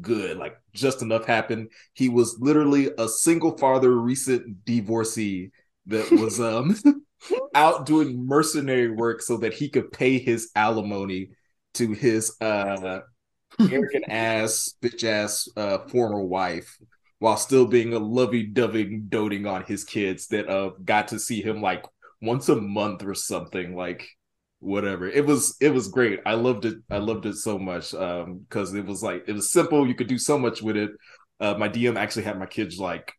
good. 0.00 0.38
Like 0.38 0.56
just 0.74 1.02
enough 1.02 1.26
happened. 1.26 1.70
He 1.94 2.08
was 2.08 2.38
literally 2.40 2.90
a 2.98 3.08
single 3.08 3.56
father, 3.56 3.90
recent 3.90 4.64
divorcee 4.64 5.50
that 5.86 6.10
was 6.12 6.40
um 6.40 6.76
out 7.54 7.86
doing 7.86 8.26
mercenary 8.26 8.90
work 8.90 9.20
so 9.22 9.36
that 9.38 9.54
he 9.54 9.68
could 9.68 9.92
pay 9.92 10.18
his 10.18 10.50
alimony 10.54 11.30
to 11.74 11.92
his 11.92 12.36
uh 12.40 13.00
arrogant 13.60 14.04
ass, 14.08 14.74
bitch 14.82 15.04
ass 15.04 15.48
uh 15.56 15.78
former 15.88 16.20
wife 16.20 16.78
while 17.22 17.36
still 17.36 17.66
being 17.66 17.94
a 17.94 18.00
lovey-dovey 18.00 18.96
doting 19.08 19.46
on 19.46 19.62
his 19.62 19.84
kids 19.84 20.26
that 20.26 20.48
uh 20.48 20.70
got 20.84 21.06
to 21.06 21.20
see 21.20 21.40
him 21.40 21.62
like 21.62 21.84
once 22.20 22.48
a 22.48 22.56
month 22.56 23.04
or 23.04 23.14
something. 23.14 23.76
Like 23.76 24.08
whatever. 24.58 25.08
It 25.08 25.24
was 25.24 25.56
it 25.60 25.70
was 25.70 25.86
great. 25.86 26.18
I 26.26 26.34
loved 26.34 26.64
it. 26.64 26.78
I 26.90 26.98
loved 26.98 27.26
it 27.26 27.36
so 27.36 27.60
much 27.60 27.94
um 27.94 28.40
because 28.40 28.74
it 28.74 28.84
was 28.84 29.04
like 29.04 29.22
it 29.28 29.34
was 29.34 29.52
simple. 29.52 29.86
You 29.86 29.94
could 29.94 30.08
do 30.08 30.18
so 30.18 30.36
much 30.36 30.62
with 30.62 30.76
it. 30.76 30.90
Uh, 31.38 31.54
my 31.54 31.68
DM 31.68 31.96
actually 31.96 32.24
had 32.24 32.40
my 32.40 32.46
kids 32.46 32.80
like 32.80 33.12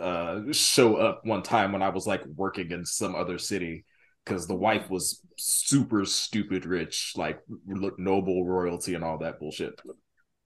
uh 0.00 0.40
show 0.52 0.94
up 0.94 1.22
one 1.24 1.42
time 1.42 1.72
when 1.72 1.82
I 1.82 1.88
was 1.88 2.06
like 2.06 2.24
working 2.26 2.70
in 2.70 2.84
some 2.84 3.16
other 3.16 3.38
city 3.38 3.84
because 4.24 4.46
the 4.46 4.54
wife 4.54 4.88
was 4.88 5.20
super 5.36 6.04
stupid 6.04 6.64
rich, 6.64 7.14
like 7.16 7.40
noble 7.66 8.46
royalty 8.46 8.94
and 8.94 9.02
all 9.02 9.18
that 9.18 9.40
bullshit. 9.40 9.80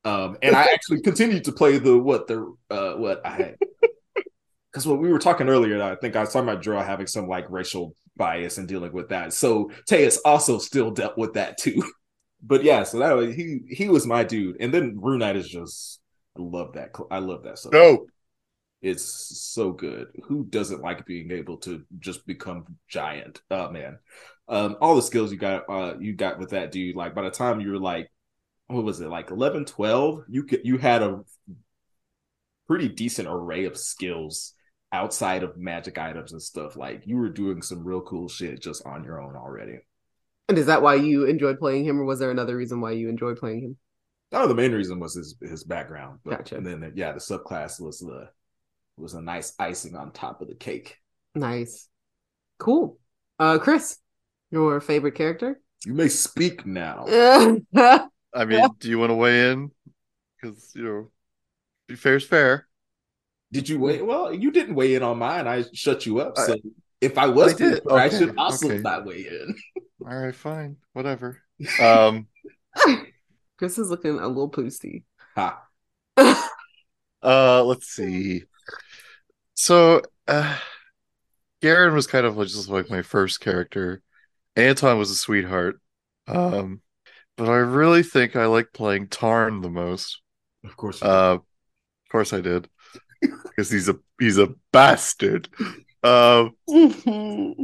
Um, 0.04 0.36
and 0.42 0.56
I 0.56 0.64
actually 0.72 1.00
continued 1.00 1.44
to 1.44 1.52
play 1.52 1.78
the 1.78 1.96
what 1.96 2.26
the 2.26 2.54
uh 2.70 2.94
what 2.94 3.24
I 3.24 3.30
had 3.30 3.56
because 4.72 4.86
when 4.86 4.98
we 4.98 5.12
were 5.12 5.18
talking 5.18 5.48
earlier, 5.48 5.80
I 5.82 5.94
think 5.96 6.16
I 6.16 6.20
was 6.20 6.32
talking 6.32 6.48
about 6.48 6.62
Draw 6.62 6.82
having 6.82 7.06
some 7.06 7.28
like 7.28 7.48
racial 7.50 7.94
bias 8.16 8.58
and 8.58 8.66
dealing 8.66 8.92
with 8.92 9.10
that. 9.10 9.32
So 9.32 9.70
Teus 9.88 10.18
also 10.24 10.58
still 10.58 10.90
dealt 10.90 11.18
with 11.18 11.34
that 11.34 11.58
too. 11.58 11.82
but 12.42 12.64
yeah, 12.64 12.82
so 12.82 12.98
that 12.98 13.12
was 13.12 13.34
he 13.34 13.60
he 13.68 13.88
was 13.88 14.06
my 14.06 14.24
dude. 14.24 14.56
And 14.60 14.72
then 14.72 14.98
Rune 15.00 15.20
Knight 15.20 15.36
is 15.36 15.48
just 15.48 16.00
I 16.36 16.42
love 16.42 16.72
that. 16.74 16.94
I 17.10 17.18
love 17.18 17.44
that 17.44 17.58
stuff. 17.58 17.72
Dope. 17.72 18.08
It's 18.80 19.04
so 19.04 19.70
good. 19.70 20.08
Who 20.24 20.44
doesn't 20.44 20.82
like 20.82 21.06
being 21.06 21.30
able 21.30 21.58
to 21.58 21.84
just 22.00 22.26
become 22.26 22.76
giant? 22.88 23.40
Oh 23.50 23.70
man. 23.70 23.98
Um, 24.48 24.76
all 24.80 24.96
the 24.96 25.02
skills 25.02 25.30
you 25.30 25.38
got 25.38 25.68
uh 25.68 25.94
you 26.00 26.14
got 26.14 26.38
with 26.38 26.50
that 26.50 26.72
dude, 26.72 26.96
like 26.96 27.14
by 27.14 27.22
the 27.22 27.30
time 27.30 27.60
you 27.60 27.70
were 27.70 27.78
like 27.78 28.10
what 28.72 28.84
was 28.84 29.00
it, 29.00 29.08
like 29.08 29.30
11, 29.30 29.66
12, 29.66 30.24
you 30.28 30.44
could 30.44 30.60
you 30.64 30.78
had 30.78 31.02
a 31.02 31.20
pretty 32.66 32.88
decent 32.88 33.28
array 33.28 33.64
of 33.64 33.76
skills 33.76 34.54
outside 34.92 35.42
of 35.42 35.56
magic 35.56 35.98
items 35.98 36.32
and 36.32 36.42
stuff. 36.42 36.76
Like 36.76 37.02
you 37.06 37.16
were 37.16 37.28
doing 37.28 37.62
some 37.62 37.84
real 37.84 38.02
cool 38.02 38.28
shit 38.28 38.60
just 38.60 38.86
on 38.86 39.04
your 39.04 39.20
own 39.20 39.36
already. 39.36 39.78
And 40.48 40.58
is 40.58 40.66
that 40.66 40.82
why 40.82 40.96
you 40.96 41.24
enjoyed 41.24 41.58
playing 41.58 41.84
him, 41.84 42.00
or 42.00 42.04
was 42.04 42.18
there 42.18 42.30
another 42.30 42.56
reason 42.56 42.80
why 42.80 42.92
you 42.92 43.08
enjoyed 43.08 43.38
playing 43.38 43.62
him? 43.62 43.76
No, 44.32 44.46
the 44.46 44.54
main 44.54 44.72
reason 44.72 44.98
was 44.98 45.14
his 45.14 45.36
his 45.40 45.64
background. 45.64 46.20
But, 46.24 46.38
Gotcha. 46.38 46.56
And 46.56 46.66
then 46.66 46.92
yeah, 46.94 47.12
the 47.12 47.20
subclass 47.20 47.80
was 47.80 48.00
the 48.00 48.28
was 48.96 49.14
a 49.14 49.22
nice 49.22 49.54
icing 49.58 49.96
on 49.96 50.12
top 50.12 50.42
of 50.42 50.48
the 50.48 50.54
cake. 50.54 50.98
Nice, 51.34 51.88
cool. 52.58 52.98
Uh, 53.38 53.58
Chris, 53.58 53.98
your 54.50 54.80
favorite 54.80 55.14
character? 55.14 55.60
You 55.84 55.94
may 55.94 56.08
speak 56.08 56.66
now. 56.66 57.06
I 58.34 58.44
mean, 58.44 58.68
do 58.78 58.88
you 58.88 58.98
want 58.98 59.10
to 59.10 59.14
weigh 59.14 59.50
in? 59.50 59.70
Because 60.40 60.72
you 60.74 60.84
know, 60.84 61.10
be 61.88 61.96
fair 61.96 62.16
is 62.16 62.24
fair. 62.24 62.66
Did 63.52 63.68
you 63.68 63.78
weigh? 63.78 64.00
Well, 64.02 64.32
you 64.32 64.50
didn't 64.50 64.74
weigh 64.74 64.94
in 64.94 65.02
on 65.02 65.18
mine. 65.18 65.46
I 65.46 65.64
shut 65.72 66.06
you 66.06 66.20
up. 66.20 66.38
I- 66.38 66.46
So 66.46 66.56
if 67.00 67.18
I 67.18 67.26
was, 67.26 67.54
I 67.54 67.56
did. 67.56 67.82
I 67.90 68.06
Okay, 68.06 68.18
should 68.18 68.36
also 68.38 68.66
okay. 68.68 68.78
not 68.78 69.04
weigh 69.04 69.26
in. 69.26 69.54
All 70.06 70.16
right, 70.16 70.34
fine, 70.34 70.76
whatever. 70.92 71.40
Um, 71.80 72.26
Chris 73.56 73.78
is 73.78 73.90
looking 73.90 74.18
a 74.18 74.26
little 74.26 74.50
poosty. 74.50 75.04
Ha. 75.36 75.62
uh, 77.22 77.64
let's 77.64 77.86
see. 77.86 78.44
So, 79.54 80.02
uh, 80.26 80.58
Garen 81.60 81.94
was 81.94 82.08
kind 82.08 82.26
of 82.26 82.36
just 82.38 82.68
like 82.68 82.90
my 82.90 83.02
first 83.02 83.40
character. 83.40 84.02
Anton 84.56 84.98
was 84.98 85.10
a 85.10 85.14
sweetheart. 85.14 85.80
Um, 86.26 86.80
but 87.36 87.48
I 87.48 87.56
really 87.56 88.02
think 88.02 88.36
I 88.36 88.46
like 88.46 88.72
playing 88.72 89.08
Tarn 89.08 89.60
the 89.60 89.70
most. 89.70 90.20
Of 90.64 90.76
course. 90.76 91.02
You 91.02 91.08
Uh, 91.08 91.34
of 91.34 91.42
course 92.10 92.32
I 92.32 92.40
did, 92.40 92.68
because 93.20 93.70
he's 93.70 93.88
a 93.88 93.96
he's 94.18 94.38
a 94.38 94.54
bastard. 94.72 95.48
Uh, 96.02 96.48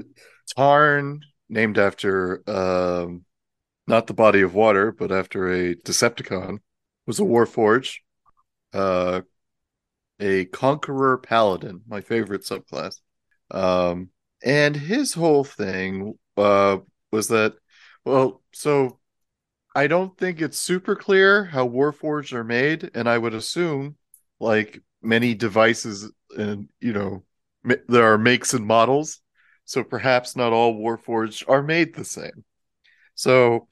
Tarn, 0.57 1.21
named 1.49 1.79
after 1.79 2.43
um, 2.49 3.25
not 3.87 4.07
the 4.07 4.15
body 4.15 4.43
of 4.43 4.55
water, 4.55 4.93
but 4.93 5.13
after 5.13 5.53
a 5.53 5.75
Decepticon, 5.75 6.59
was 7.07 7.21
a 7.21 7.25
Warforge, 7.25 7.97
uh, 8.73 9.23
a 10.21 10.45
Conqueror 10.47 11.19
Paladin, 11.19 11.83
my 11.87 12.01
favorite 12.01 12.43
subclass. 12.43 13.01
Um, 13.51 14.11
and 14.45 14.77
his 14.77 15.15
whole 15.15 15.45
thing 15.45 16.19
uh, 16.37 16.79
was 17.11 17.29
that, 17.29 17.55
well, 18.05 18.43
so 18.53 18.99
I 19.79 19.87
don't 19.87 20.19
think 20.19 20.41
it's 20.41 20.59
super 20.59 20.97
clear 20.97 21.45
how 21.45 21.69
Warforged 21.69 22.33
are 22.33 22.43
made, 22.43 22.91
and 22.95 23.09
I 23.09 23.17
would 23.17 23.33
assume, 23.33 23.95
like 24.41 24.83
many 25.03 25.37
devices, 25.37 26.11
and 26.37 26.69
you 26.81 26.93
know, 26.93 27.23
there 27.87 28.13
are 28.13 28.19
makes 28.19 28.55
and 28.55 28.67
models, 28.67 29.21
so 29.65 29.85
perhaps 29.85 30.35
not 30.35 30.53
all 30.53 30.75
Warforged 30.75 31.45
are 31.49 31.63
made 31.63 31.95
the 31.95 32.05
same. 32.05 32.45
So 33.15 33.69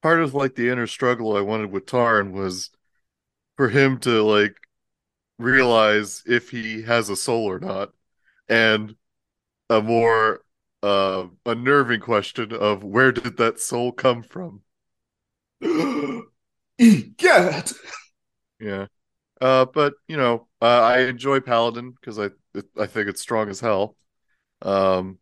part 0.00 0.22
of 0.22 0.32
like 0.32 0.54
the 0.54 0.70
inner 0.70 0.86
struggle 0.86 1.36
I 1.36 1.42
wanted 1.42 1.70
with 1.70 1.84
Tarn 1.84 2.32
was 2.32 2.70
for 3.58 3.68
him 3.68 3.98
to 3.98 4.22
like 4.22 4.56
realize 5.38 6.22
if 6.24 6.48
he 6.48 6.80
has 6.84 7.10
a 7.10 7.16
soul 7.16 7.44
or 7.44 7.58
not, 7.58 7.92
and 8.48 8.96
a 9.68 9.82
more 9.82 10.40
uh 10.82 11.26
unnerving 11.46 12.00
question 12.00 12.52
of 12.52 12.82
where 12.84 13.12
did 13.12 13.36
that 13.38 13.60
soul 13.60 13.92
come 13.92 14.22
from? 14.22 14.62
Egad. 16.78 17.72
Yeah. 18.58 18.86
Uh, 19.40 19.66
but 19.66 19.94
you 20.08 20.16
know, 20.16 20.48
uh, 20.62 20.66
I 20.82 21.00
enjoy 21.00 21.40
Paladin 21.40 21.92
because 21.92 22.18
I 22.18 22.30
I 22.78 22.86
think 22.86 23.08
it's 23.08 23.20
strong 23.22 23.48
as 23.50 23.60
hell. 23.60 23.96
Um, 24.62 25.18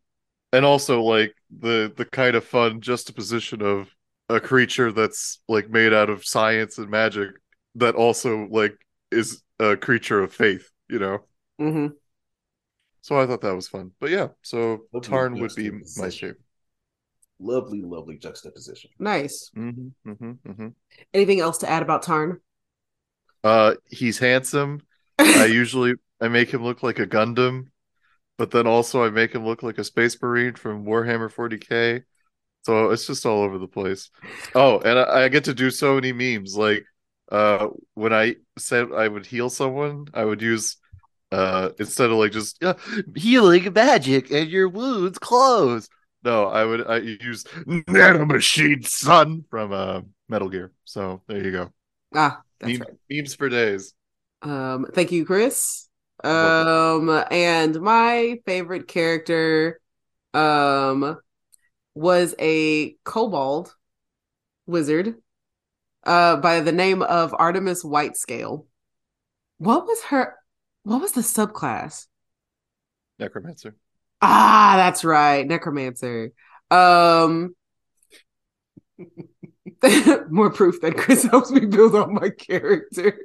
and 0.53 0.65
also 0.65 1.03
like 1.03 1.35
the 1.57 1.93
the 1.97 2.05
kind 2.07 2.37
of 2.37 2.45
fun 2.45 2.81
juxtaposition 2.81 3.63
of 3.63 3.91
a 4.29 4.41
creature 4.41 4.93
that's 4.93 5.41
like 5.49 5.71
made 5.71 5.93
out 5.95 6.11
of 6.11 6.27
science 6.27 6.79
and 6.79 6.91
magic 6.91 7.31
that 7.77 7.95
also 7.97 8.47
like 8.51 8.77
is 9.13 9.43
a 9.61 9.77
creature 9.77 10.23
of 10.23 10.33
faith, 10.35 10.71
you 10.89 10.99
know. 10.99 11.21
hmm 11.59 11.89
So 13.09 13.19
I 13.19 13.27
thought 13.27 13.41
that 13.41 13.57
was 13.57 13.69
fun. 13.69 13.93
But 14.01 14.11
yeah, 14.11 14.29
so 14.43 14.81
Lovely 14.93 15.09
Tarn 15.09 15.41
would 15.41 15.55
be 15.55 15.71
my 15.97 16.11
shape. 16.11 16.37
Lovely, 17.41 17.81
lovely 17.81 18.19
juxtaposition. 18.19 18.91
Nice. 18.99 19.51
Mm-hmm, 19.57 20.11
mm-hmm, 20.11 20.51
mm-hmm. 20.51 20.69
Anything 21.15 21.41
else 21.41 21.57
to 21.59 21.71
add 21.71 21.83
about 21.83 22.03
Tarn? 22.03 22.43
Uh, 23.43 23.77
he's 23.87 24.19
handsome. 24.19 24.83
I 25.19 25.47
usually 25.51 25.95
I 26.21 26.29
make 26.29 26.53
him 26.53 26.63
look 26.63 26.83
like 26.83 26.99
a 26.99 27.07
Gundam, 27.07 27.69
but 28.37 28.51
then 28.51 28.67
also 28.67 29.03
I 29.03 29.09
make 29.09 29.35
him 29.35 29.47
look 29.47 29.63
like 29.63 29.79
a 29.79 29.85
Space 29.85 30.21
Marine 30.21 30.57
from 30.57 30.85
Warhammer 30.85 31.33
40k. 31.33 32.03
So 32.67 32.91
it's 32.91 33.07
just 33.07 33.25
all 33.25 33.43
over 33.43 33.57
the 33.57 33.69
place. 33.69 34.11
Oh, 34.55 34.81
and 34.81 34.99
I, 34.99 35.25
I 35.25 35.29
get 35.29 35.45
to 35.45 35.55
do 35.55 35.71
so 35.71 35.95
many 35.95 36.13
memes. 36.13 36.59
Like, 36.59 36.85
uh, 37.33 37.69
when 37.95 38.13
I 38.13 38.35
said 38.59 38.89
I 38.95 39.09
would 39.09 39.25
heal 39.25 39.49
someone, 39.49 40.09
I 40.13 40.27
would 40.27 40.43
use, 40.43 40.77
uh, 41.33 41.71
instead 41.79 42.11
of 42.11 42.17
like 42.17 42.33
just 42.33 42.59
yeah, 42.61 42.75
healing 43.15 43.73
magic 43.73 44.31
and 44.31 44.49
your 44.51 44.69
wounds 44.69 45.19
close. 45.19 45.89
No, 46.25 46.47
I 46.47 46.65
would 46.65 46.87
I 46.87 46.99
use 46.99 47.45
Nanomachine 47.67 48.87
sun 48.87 49.45
from 49.51 49.73
uh 49.73 50.01
Metal 50.29 50.49
Gear. 50.49 50.73
So 50.85 51.23
there 51.29 51.43
you 51.45 51.53
go. 51.53 51.73
ah, 52.15 52.43
that's 52.61 52.79
Meme- 52.79 52.89
right. 52.89 52.99
Memes 53.11 53.35
for 53.35 53.49
days. 53.49 53.95
Um, 54.43 54.87
thank 54.93 55.13
you, 55.13 55.25
Chris. 55.25 55.89
Um, 56.25 57.09
and 57.31 57.81
my 57.81 58.41
favorite 58.45 58.89
character, 58.89 59.81
um, 60.35 61.19
was 61.95 62.35
a 62.39 62.93
kobold 63.05 63.75
wizard, 64.67 65.15
uh, 66.05 66.37
by 66.37 66.61
the 66.61 66.73
name 66.73 67.03
of 67.03 67.35
Artemis 67.37 67.85
Whitescale. 67.85 68.67
What 69.59 69.87
was 69.87 70.03
her? 70.05 70.38
What 70.83 71.01
was 71.01 71.13
the 71.13 71.21
subclass? 71.21 72.07
Necromancer. 73.19 73.75
Ah, 74.21 74.75
that's 74.77 75.05
right, 75.05 75.47
necromancer. 75.47 76.33
Um, 76.71 77.55
more 80.31 80.51
proof 80.51 80.81
that 80.81 80.97
Chris 80.97 81.23
helps 81.25 81.51
me 81.51 81.67
build 81.67 81.95
on 81.95 82.15
my 82.15 82.31
character. 82.31 83.19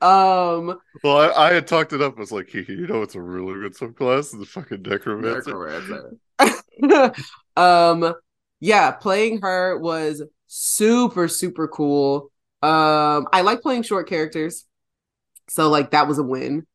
um, 0.00 0.78
Well, 1.02 1.18
I, 1.18 1.48
I 1.48 1.52
had 1.54 1.66
talked 1.66 1.92
it 1.92 2.02
up. 2.02 2.16
I 2.16 2.20
was 2.20 2.32
like, 2.32 2.46
Keke, 2.46 2.68
you 2.68 2.86
know, 2.86 3.02
it's 3.02 3.14
a 3.14 3.20
really 3.20 3.54
good 3.60 3.74
subclass. 3.74 4.38
The 4.38 4.46
fucking 4.46 4.82
necromancer. 4.82 6.12
necromancer. 6.38 7.14
um, 7.56 8.14
yeah, 8.60 8.92
playing 8.92 9.40
her 9.40 9.78
was 9.78 10.22
super 10.46 11.26
super 11.28 11.66
cool. 11.68 12.30
Um, 12.62 13.26
I 13.32 13.42
like 13.42 13.60
playing 13.60 13.82
short 13.82 14.08
characters, 14.08 14.65
so 15.48 15.68
like 15.68 15.90
that 15.92 16.08
was 16.08 16.18
a 16.18 16.22
win. 16.22 16.66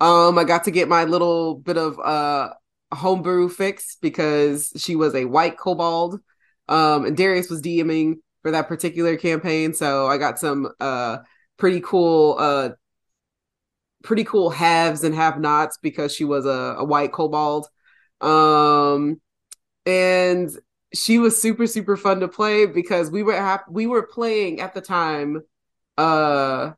Um, 0.00 0.38
I 0.38 0.44
got 0.44 0.64
to 0.64 0.70
get 0.70 0.88
my 0.88 1.04
little 1.04 1.54
bit 1.56 1.76
of 1.76 1.98
uh 2.00 2.50
homebrew 2.92 3.48
fix 3.48 3.96
because 4.00 4.72
she 4.76 4.96
was 4.96 5.14
a 5.14 5.24
white 5.26 5.58
kobold. 5.58 6.20
Um, 6.68 7.04
and 7.04 7.16
Darius 7.16 7.50
was 7.50 7.62
DMing 7.62 8.16
for 8.42 8.50
that 8.52 8.68
particular 8.68 9.16
campaign, 9.16 9.74
so 9.74 10.06
I 10.06 10.18
got 10.18 10.38
some 10.38 10.70
uh 10.80 11.18
pretty 11.58 11.80
cool 11.80 12.36
uh 12.38 12.70
pretty 14.02 14.24
cool 14.24 14.50
haves 14.50 15.04
and 15.04 15.14
have 15.14 15.38
nots 15.38 15.78
because 15.82 16.14
she 16.14 16.24
was 16.24 16.46
a, 16.46 16.76
a 16.78 16.84
white 16.84 17.12
kobold. 17.12 17.66
Um 18.20 19.20
and 19.86 20.50
she 20.94 21.18
was 21.18 21.40
super 21.40 21.66
super 21.66 21.96
fun 21.96 22.20
to 22.20 22.28
play 22.28 22.66
because 22.66 23.10
we 23.10 23.22
were 23.22 23.34
hap- 23.36 23.70
we 23.70 23.86
were 23.86 24.04
playing 24.06 24.60
at 24.60 24.74
the 24.74 24.80
time 24.82 25.42
uh 25.98 26.72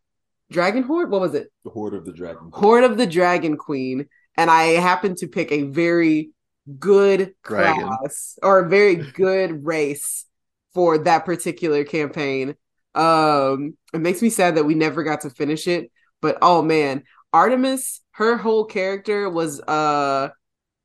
Dragon 0.53 0.83
Hoard 0.85 1.11
what 1.11 1.21
was 1.21 1.35
it 1.35 1.49
The 1.65 1.71
Hoard 1.71 1.95
of 1.95 2.05
the 2.05 2.12
Dragon. 2.12 2.51
Hoard 2.53 2.85
of 2.85 2.97
the 2.97 3.07
Dragon 3.07 3.57
Queen 3.57 4.07
and 4.37 4.51
I 4.51 4.65
happened 4.81 5.19
to 5.19 5.27
pick 5.29 5.53
a 5.53 5.62
very 5.65 6.31
good 6.79 7.35
Dragon. 7.43 7.88
class 7.88 8.38
or 8.43 8.61
a 8.61 8.69
very 8.69 8.95
good 8.97 9.65
race 9.67 10.27
for 10.75 10.99
that 10.99 11.25
particular 11.25 11.85
campaign 11.85 12.55
um 12.95 13.77
it 13.95 14.01
makes 14.01 14.23
me 14.23 14.31
sad 14.31 14.57
that 14.57 14.65
we 14.65 14.75
never 14.75 15.03
got 15.03 15.23
to 15.23 15.31
finish 15.31 15.67
it 15.67 15.91
but 16.21 16.38
oh 16.43 16.62
man 16.62 17.03
Artemis 17.33 18.01
her 18.12 18.37
whole 18.37 18.65
character 18.67 19.29
was 19.31 19.61
uh 19.62 20.29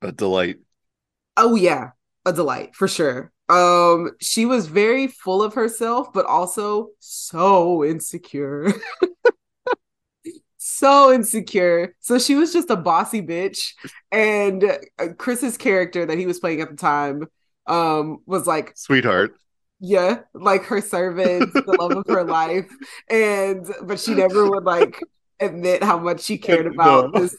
A 0.02 0.12
delight. 0.12 0.56
Oh 1.36 1.54
yeah, 1.54 1.90
a 2.24 2.32
delight 2.32 2.74
for 2.74 2.88
sure. 2.88 3.30
Um 3.48 4.12
she 4.20 4.46
was 4.46 4.66
very 4.66 5.06
full 5.08 5.42
of 5.42 5.54
herself 5.54 6.12
but 6.12 6.26
also 6.26 6.88
so 6.98 7.84
insecure. 7.84 8.72
so 10.70 11.12
insecure. 11.12 11.94
So 12.00 12.18
she 12.18 12.34
was 12.34 12.52
just 12.52 12.70
a 12.70 12.76
bossy 12.76 13.22
bitch 13.22 13.72
and 14.12 14.64
uh, 14.98 15.08
Chris's 15.18 15.56
character 15.56 16.06
that 16.06 16.18
he 16.18 16.26
was 16.26 16.40
playing 16.40 16.60
at 16.60 16.70
the 16.70 16.76
time 16.76 17.24
um 17.66 18.18
was 18.26 18.46
like 18.46 18.72
Sweetheart. 18.76 19.32
yeah, 19.80 20.20
like 20.34 20.64
her 20.64 20.80
servant, 20.80 21.52
the 21.66 21.74
love 21.74 21.96
of 21.96 22.04
her 22.08 22.24
life, 22.24 22.66
and 23.10 23.66
but 23.82 24.00
she 24.00 24.14
never 24.14 24.48
would 24.50 24.64
like 24.64 24.98
admit 25.40 25.82
how 25.84 25.98
much 25.98 26.20
she 26.22 26.38
cared 26.38 26.66
about 26.66 27.12
No. 27.12 27.20
this 27.20 27.36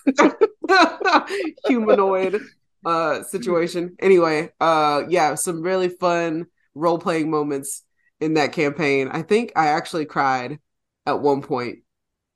humanoid 1.68 2.42
uh 2.86 3.24
situation. 3.24 3.96
Anyway, 4.00 4.52
uh 4.60 5.04
yeah, 5.10 5.36
some 5.36 5.62
really 5.62 5.90
fun 5.90 6.48
role 6.76 7.00
playing 7.00 7.30
moments 7.30 7.84
in 8.20 8.36
that 8.36 8.54
campaign. 8.54 9.10
I 9.12 9.22
think 9.22 9.52
I 9.56 9.68
actually 9.68 10.06
cried 10.06 10.60
at 11.06 11.22
one 11.22 11.42
point. 11.42 11.80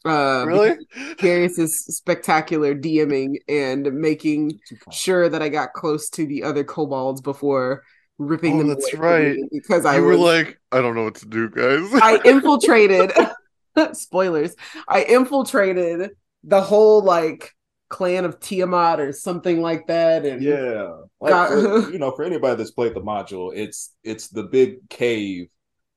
Uh 0.05 0.43
Really? 0.47 0.75
Darius's 1.17 1.85
spectacular 1.97 2.75
DMing 2.75 3.37
and 3.47 3.93
making 3.93 4.59
sure 4.91 5.29
that 5.29 5.41
I 5.41 5.49
got 5.49 5.73
close 5.73 6.09
to 6.11 6.25
the 6.25 6.43
other 6.43 6.63
kobolds 6.63 7.21
before 7.21 7.83
ripping 8.17 8.55
Oh, 8.55 8.57
them 8.59 8.67
that's 8.69 8.93
right. 8.93 9.37
because 9.51 9.85
I 9.85 9.99
were 9.99 10.09
was 10.11 10.19
like, 10.19 10.59
I 10.71 10.81
don't 10.81 10.95
know 10.95 11.03
what 11.05 11.15
to 11.15 11.25
do, 11.27 11.49
guys. 11.49 11.89
I 12.01 12.19
infiltrated 12.25 13.11
spoilers. 13.93 14.55
I 14.87 15.03
infiltrated 15.03 16.11
the 16.43 16.61
whole 16.61 17.01
like 17.03 17.51
clan 17.89 18.25
of 18.25 18.39
Tiamat 18.39 18.99
or 18.99 19.11
something 19.13 19.61
like 19.61 19.87
that 19.87 20.25
and 20.25 20.41
Yeah, 20.41 20.91
like 21.21 21.29
Got- 21.31 21.49
for, 21.49 21.91
you 21.93 21.99
know, 21.99 22.11
for 22.11 22.23
anybody 22.23 22.55
that's 22.57 22.71
played 22.71 22.93
the 22.93 23.01
module, 23.01 23.51
it's 23.55 23.93
it's 24.03 24.27
the 24.29 24.43
big 24.43 24.89
cave. 24.89 25.47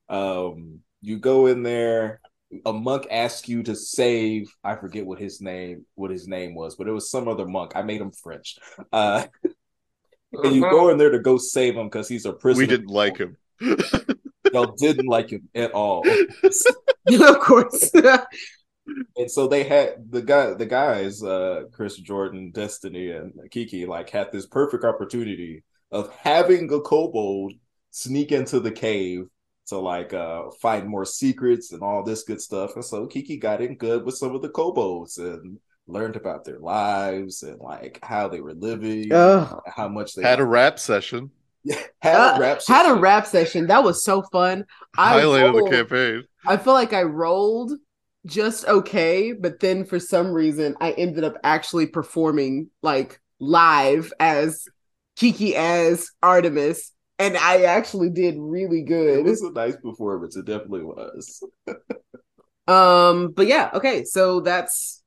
Um, 0.08 0.80
you 1.00 1.18
go 1.18 1.46
in 1.46 1.62
there. 1.62 2.20
A 2.64 2.72
monk 2.72 3.06
asks 3.10 3.48
you 3.48 3.62
to 3.64 3.74
save. 3.74 4.48
I 4.62 4.76
forget 4.76 5.04
what 5.04 5.18
his 5.18 5.40
name 5.40 5.84
what 5.94 6.10
his 6.10 6.28
name 6.28 6.54
was, 6.54 6.76
but 6.76 6.86
it 6.86 6.92
was 6.92 7.10
some 7.10 7.28
other 7.28 7.46
monk. 7.46 7.72
I 7.74 7.82
made 7.82 8.00
him 8.00 8.12
French. 8.12 8.56
Uh, 8.92 9.26
and 10.32 10.54
you 10.54 10.62
go 10.62 10.90
in 10.90 10.98
there 10.98 11.10
to 11.10 11.18
go 11.18 11.38
save 11.38 11.76
him 11.76 11.86
because 11.86 12.08
he's 12.08 12.26
a 12.26 12.32
prisoner. 12.32 12.62
we 12.62 12.66
didn't 12.66 12.90
like 12.90 13.18
him. 13.18 13.36
Y'all 14.52 14.74
didn't 14.76 15.06
like 15.06 15.30
him 15.30 15.48
at 15.54 15.72
all. 15.72 16.04
of 17.20 17.40
course. 17.40 17.90
and 19.16 19.30
so 19.30 19.48
they 19.48 19.64
had 19.64 20.10
the 20.10 20.22
guy 20.22 20.54
the 20.54 20.64
guys 20.64 21.20
uh 21.20 21.64
chris 21.72 21.96
jordan 21.96 22.52
destiny 22.52 23.10
and 23.10 23.32
keke 23.50 23.88
like 23.88 24.10
had 24.10 24.30
this 24.30 24.46
perfect 24.46 24.84
opportunity 24.84 25.64
of 25.90 26.08
having 26.14 26.72
a 26.72 26.80
kobold 26.80 27.52
sneak 27.90 28.30
into 28.30 28.60
the 28.60 28.70
cave 28.70 29.26
to 29.66 29.78
like 29.78 30.12
uh 30.14 30.50
find 30.62 30.88
more 30.88 31.04
secrets 31.04 31.72
and 31.72 31.82
all 31.82 32.02
this 32.02 32.22
good 32.24 32.40
stuff 32.40 32.74
and 32.76 32.84
so 32.84 33.06
keke 33.06 33.40
got 33.40 33.60
in 33.60 33.76
good 33.76 34.04
with 34.04 34.16
some 34.16 34.34
of 34.34 34.42
the 34.42 34.48
kobolds 34.50 35.18
and 35.18 35.58
learned 35.88 36.16
about 36.16 36.44
their 36.44 36.58
lives 36.58 37.42
and 37.42 37.60
like 37.60 37.98
how 38.02 38.28
they 38.28 38.40
were 38.40 38.54
living 38.54 39.12
Ugh. 39.12 39.60
how 39.66 39.88
much 39.88 40.14
they 40.14 40.22
Had 40.22 40.40
a 40.40 40.44
rap 40.44 40.78
session. 40.78 41.30
had 42.02 42.16
Uh, 42.16 42.30
a 42.36 42.38
rap 42.40 42.62
had 42.66 42.90
a 42.90 42.94
session. 42.94 43.00
rap 43.00 43.26
session. 43.26 43.66
That 43.66 43.84
was 43.84 44.02
so 44.04 44.22
fun. 44.22 44.64
I 44.96 45.12
Highlight 45.12 45.46
of 45.46 45.54
the 45.54 45.62
campaign. 45.62 46.24
I 46.44 46.56
feel 46.56 46.72
like 46.74 46.92
I 46.92 47.02
rolled 47.02 47.72
just 48.26 48.66
okay, 48.66 49.32
but 49.32 49.60
then 49.60 49.84
for 49.84 49.98
some 50.00 50.28
reason 50.32 50.76
I 50.80 50.92
ended 50.92 51.24
up 51.24 51.36
actually 51.44 51.86
performing 51.86 52.70
like 52.82 53.20
live 53.38 54.12
as 54.20 54.66
Keke 55.18 55.54
as 55.54 56.10
Artemis, 56.22 56.92
and 57.18 57.36
I 57.36 57.62
actually 57.62 58.10
did 58.10 58.36
really 58.38 58.82
good. 58.82 59.18
it 59.20 59.24
was 59.24 59.42
a 59.42 59.52
nice 59.52 59.76
performance 59.76 60.36
it 60.36 60.46
definitely 60.46 60.84
was 60.84 61.42
Um, 62.68 63.30
but 63.32 63.46
yeah, 63.46 63.70
okay, 63.74 64.04
so 64.04 64.40
that's 64.40 65.02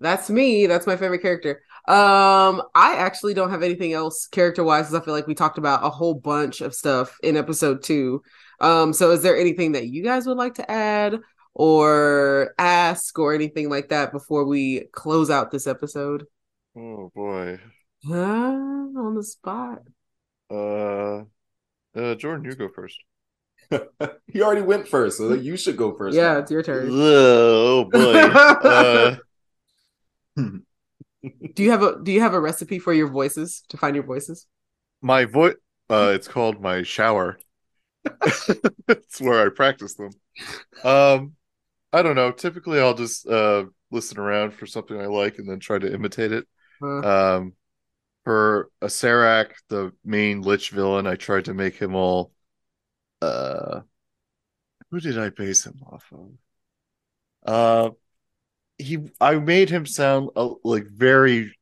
that's 0.00 0.30
me. 0.30 0.66
That's 0.66 0.86
my 0.86 0.96
favorite 0.96 1.22
character. 1.22 1.62
Um, 1.86 2.62
I 2.74 2.96
actually 2.96 3.34
don't 3.34 3.50
have 3.50 3.62
anything 3.62 3.92
else 3.92 4.26
character 4.26 4.64
wise 4.64 4.86
because 4.86 4.94
I 4.94 5.04
feel 5.04 5.14
like 5.14 5.26
we 5.26 5.34
talked 5.34 5.58
about 5.58 5.84
a 5.84 5.90
whole 5.90 6.14
bunch 6.14 6.60
of 6.60 6.74
stuff 6.74 7.16
in 7.22 7.36
episode 7.36 7.82
two. 7.82 8.22
Um, 8.60 8.92
so 8.92 9.10
is 9.10 9.22
there 9.22 9.36
anything 9.36 9.72
that 9.72 9.88
you 9.88 10.02
guys 10.02 10.26
would 10.26 10.36
like 10.36 10.54
to 10.54 10.70
add 10.70 11.18
or 11.54 12.54
ask 12.58 13.18
or 13.18 13.34
anything 13.34 13.68
like 13.68 13.90
that 13.90 14.12
before 14.12 14.44
we 14.46 14.84
close 14.92 15.28
out 15.30 15.50
this 15.50 15.66
episode? 15.66 16.24
Oh 16.76 17.10
boy. 17.14 17.58
Huh? 18.06 18.58
on 18.96 19.14
the 19.14 19.22
spot. 19.22 19.82
Uh, 20.50 21.24
uh, 21.96 22.14
Jordan, 22.14 22.44
you 22.44 22.54
go 22.54 22.68
first. 22.68 22.98
he 24.26 24.42
already 24.42 24.62
went 24.62 24.88
first 24.88 25.18
so 25.18 25.32
you 25.32 25.56
should 25.56 25.76
go 25.76 25.96
first 25.96 26.16
Yeah, 26.16 26.38
it's 26.38 26.50
your 26.50 26.62
turn. 26.62 26.90
Oh 26.90 27.84
boy. 27.84 28.28
uh, 28.68 29.16
Do 31.54 31.62
you 31.62 31.70
have 31.70 31.82
a 31.82 32.02
do 32.02 32.10
you 32.12 32.20
have 32.20 32.34
a 32.34 32.40
recipe 32.40 32.78
for 32.78 32.92
your 32.92 33.08
voices 33.08 33.62
to 33.68 33.76
find 33.76 33.94
your 33.94 34.04
voices? 34.04 34.46
my 35.00 35.24
voice. 35.24 35.54
Uh, 35.90 36.12
it's 36.14 36.28
called 36.28 36.60
my 36.60 36.82
shower. 36.82 37.38
it's 38.88 39.20
where 39.20 39.46
I 39.46 39.50
practice 39.50 39.94
them. 39.94 40.10
Um, 40.84 41.34
I 41.92 42.02
don't 42.02 42.16
know. 42.16 42.32
Typically, 42.32 42.80
I'll 42.80 42.94
just 42.94 43.26
uh 43.28 43.66
listen 43.90 44.18
around 44.18 44.54
for 44.54 44.66
something 44.66 45.00
I 45.00 45.06
like 45.06 45.38
and 45.38 45.48
then 45.48 45.60
try 45.60 45.78
to 45.78 45.92
imitate 45.92 46.32
it. 46.32 46.46
Uh, 46.82 47.02
Um, 47.06 47.54
for 48.24 48.70
Acererak, 48.80 49.52
the 49.68 49.92
main 50.04 50.42
lich 50.42 50.70
villain, 50.70 51.06
I 51.06 51.16
tried 51.16 51.46
to 51.46 51.54
make 51.54 51.76
him 51.76 51.94
all. 51.94 52.32
Uh, 53.20 53.80
who 54.90 55.00
did 55.00 55.18
I 55.18 55.30
base 55.30 55.66
him 55.66 55.80
off 55.86 56.12
of? 56.12 56.30
Uh, 57.44 57.90
he. 58.78 58.98
I 59.20 59.36
made 59.36 59.70
him 59.70 59.86
sound 59.86 60.30
uh, 60.36 60.50
like 60.64 60.86
very 60.86 61.54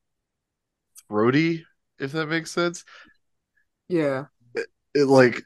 throaty, 1.09 1.65
if 1.99 2.13
that 2.13 2.27
makes 2.27 2.51
sense. 2.51 2.85
yeah. 3.89 4.27
It, 4.55 5.07
like 5.07 5.43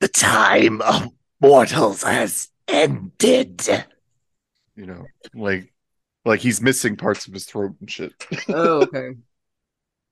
the 0.00 0.08
time 0.08 0.82
of 0.82 1.08
mortals 1.40 2.02
has 2.02 2.48
ended. 2.66 3.62
You 4.76 4.86
know, 4.86 5.04
like 5.34 5.72
like 6.24 6.40
he's 6.40 6.60
missing 6.60 6.96
parts 6.96 7.26
of 7.26 7.32
his 7.32 7.44
throat 7.44 7.74
and 7.80 7.90
shit. 7.90 8.12
Oh, 8.48 8.82
okay. 8.82 9.10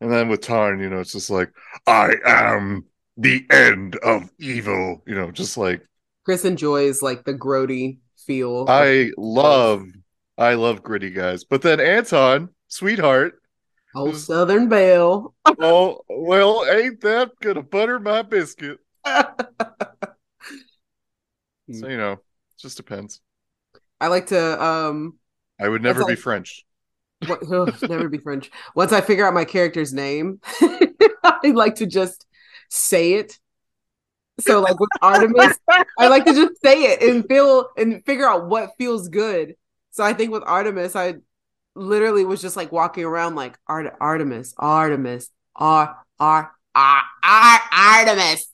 And 0.00 0.12
then 0.12 0.28
with 0.28 0.40
Tarn, 0.40 0.80
you 0.80 0.90
know, 0.90 1.00
it's 1.00 1.12
just 1.12 1.30
like, 1.30 1.50
I 1.86 2.14
am 2.24 2.84
the 3.16 3.46
end 3.50 3.96
of 3.96 4.30
evil. 4.38 5.02
You 5.06 5.14
know, 5.14 5.30
just 5.30 5.56
like 5.56 5.86
Chris 6.24 6.44
enjoys 6.44 7.02
like 7.02 7.24
the 7.24 7.34
grody 7.34 7.98
feel. 8.26 8.66
I 8.68 9.10
love, 9.16 9.86
I 10.36 10.54
love 10.54 10.82
gritty 10.82 11.10
guys. 11.10 11.44
But 11.44 11.62
then 11.62 11.80
Anton, 11.80 12.48
sweetheart, 12.68 13.38
Oh, 13.94 14.12
Southern 14.12 14.68
Belle. 14.68 15.34
oh 15.60 16.00
well, 16.08 16.64
ain't 16.66 17.00
that 17.02 17.30
gonna 17.40 17.62
butter 17.62 17.98
my 17.98 18.22
biscuit? 18.22 18.78
So 21.70 21.88
you 21.88 21.96
know, 21.96 22.12
it 22.12 22.18
just 22.58 22.76
depends. 22.76 23.20
I 24.00 24.08
like 24.08 24.26
to 24.26 24.62
um 24.62 25.18
I 25.62 25.68
would 25.68 25.82
never 25.82 26.04
be 26.04 26.14
French. 26.16 26.64
what, 27.26 27.48
never 27.82 28.08
be 28.08 28.18
French. 28.18 28.50
Once 28.74 28.92
I 28.92 29.00
figure 29.00 29.26
out 29.26 29.34
my 29.34 29.44
character's 29.44 29.92
name, 29.92 30.40
I 31.22 31.52
like 31.54 31.76
to 31.76 31.86
just 31.86 32.26
say 32.68 33.14
it. 33.14 33.38
So 34.40 34.60
like 34.60 34.80
with 34.80 34.90
Artemis, 35.00 35.58
I 35.98 36.08
like 36.08 36.24
to 36.24 36.32
just 36.32 36.60
say 36.62 36.84
it 36.84 37.02
and 37.02 37.26
feel 37.28 37.68
and 37.76 38.04
figure 38.04 38.26
out 38.26 38.48
what 38.48 38.70
feels 38.78 39.08
good. 39.08 39.54
So 39.90 40.02
I 40.02 40.14
think 40.14 40.32
with 40.32 40.42
Artemis, 40.44 40.96
I 40.96 41.16
literally 41.74 42.24
was 42.24 42.40
just 42.40 42.56
like 42.56 42.72
walking 42.72 43.04
around 43.04 43.34
like 43.34 43.58
Art- 43.66 43.94
Artemis, 44.00 44.54
Artemis, 44.58 45.30
Ar 45.54 45.96
Ar 46.18 46.52
Ar 46.74 47.02
Ar 47.22 47.60
Artemis 47.72 48.48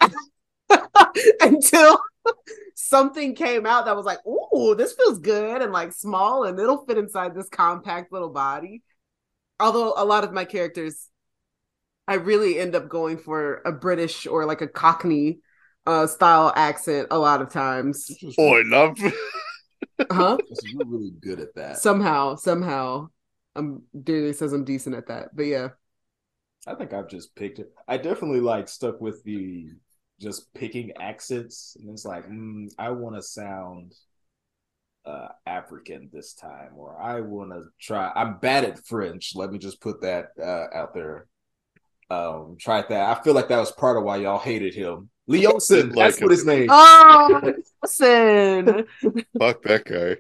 until 1.41 1.99
something 2.75 3.35
came 3.35 3.67
out 3.67 3.87
that 3.87 3.97
was 3.97 4.07
like, 4.07 4.25
"Ooh, 4.27 4.75
this 4.77 4.93
feels 4.95 5.19
good," 5.19 5.63
and 5.63 5.73
like 5.73 5.93
small, 5.93 6.45
and 6.45 6.59
it'll 6.59 6.85
fit 6.87 6.99
inside 6.99 7.35
this 7.35 7.49
compact 7.49 8.13
little 8.13 8.31
body. 8.31 8.83
Although 9.61 9.95
a 9.97 10.05
lot 10.05 10.25
of 10.25 10.33
my 10.33 10.45
characters 10.45 11.09
I 12.09 12.15
really 12.15 12.59
end 12.59 12.75
up 12.75 12.89
going 12.89 13.19
for 13.19 13.61
a 13.67 13.71
British 13.71 14.27
or 14.27 14.47
like 14.47 14.63
a 14.63 14.67
Cockney 14.67 15.41
uh 15.87 16.07
style 16.07 16.53
accent 16.57 17.09
a 17.11 17.19
lot 17.19 17.43
of 17.43 17.51
times. 17.51 18.11
Oi, 18.39 18.63
love. 18.65 18.99
Huh? 20.11 20.39
You're 20.63 20.87
really 20.87 21.11
good 21.21 21.41
at 21.41 21.55
that. 21.57 21.79
somehow, 21.79 22.37
somehow. 22.37 23.09
I'm. 23.57 23.83
Danny 24.01 24.33
says 24.33 24.53
I'm 24.53 24.65
decent 24.65 24.95
at 24.95 25.09
that. 25.09 25.35
But 25.35 25.47
yeah. 25.47 25.69
I 26.69 26.75
think 26.75 26.93
I've 26.93 27.09
just 27.09 27.35
picked 27.35 27.59
it. 27.59 27.73
I 27.89 27.97
definitely 27.97 28.41
like 28.41 28.69
stuck 28.69 29.01
with 29.01 29.25
the 29.25 29.71
just 30.21 30.53
picking 30.55 30.93
accents, 31.01 31.77
and 31.81 31.91
it's 31.91 32.05
like 32.05 32.29
mm, 32.29 32.69
I 32.79 32.91
want 32.91 33.17
to 33.17 33.23
sound 33.23 33.95
uh 35.05 35.29
African 35.47 36.11
this 36.13 36.35
time, 36.35 36.71
or 36.77 37.01
I 37.01 37.21
want 37.21 37.51
to 37.53 37.65
try. 37.81 38.11
I'm 38.15 38.39
bad 38.39 38.65
at 38.65 38.85
French. 38.87 39.33
Let 39.35 39.53
me 39.53 39.59
just 39.59 39.81
put 39.81 40.03
that 40.03 40.31
uh 40.41 40.67
out 40.75 40.95
there. 40.95 41.27
Um, 42.11 42.57
try 42.59 42.83
that. 42.83 43.19
I 43.19 43.23
feel 43.23 43.35
like 43.35 43.49
that 43.49 43.59
was 43.59 43.71
part 43.73 43.99
of 43.99 44.03
why 44.03 44.17
y'all 44.17 44.39
hated 44.39 44.75
him. 44.75 45.11
Leosin, 45.29 45.95
Like 45.95 46.11
that's 46.11 46.23
what 46.23 46.31
his 46.31 46.47
name. 46.47 46.69
Oh 46.71 47.55
listen. 47.83 48.87
Fuck 49.39 49.63
that 49.63 49.85
guy. 49.85 50.17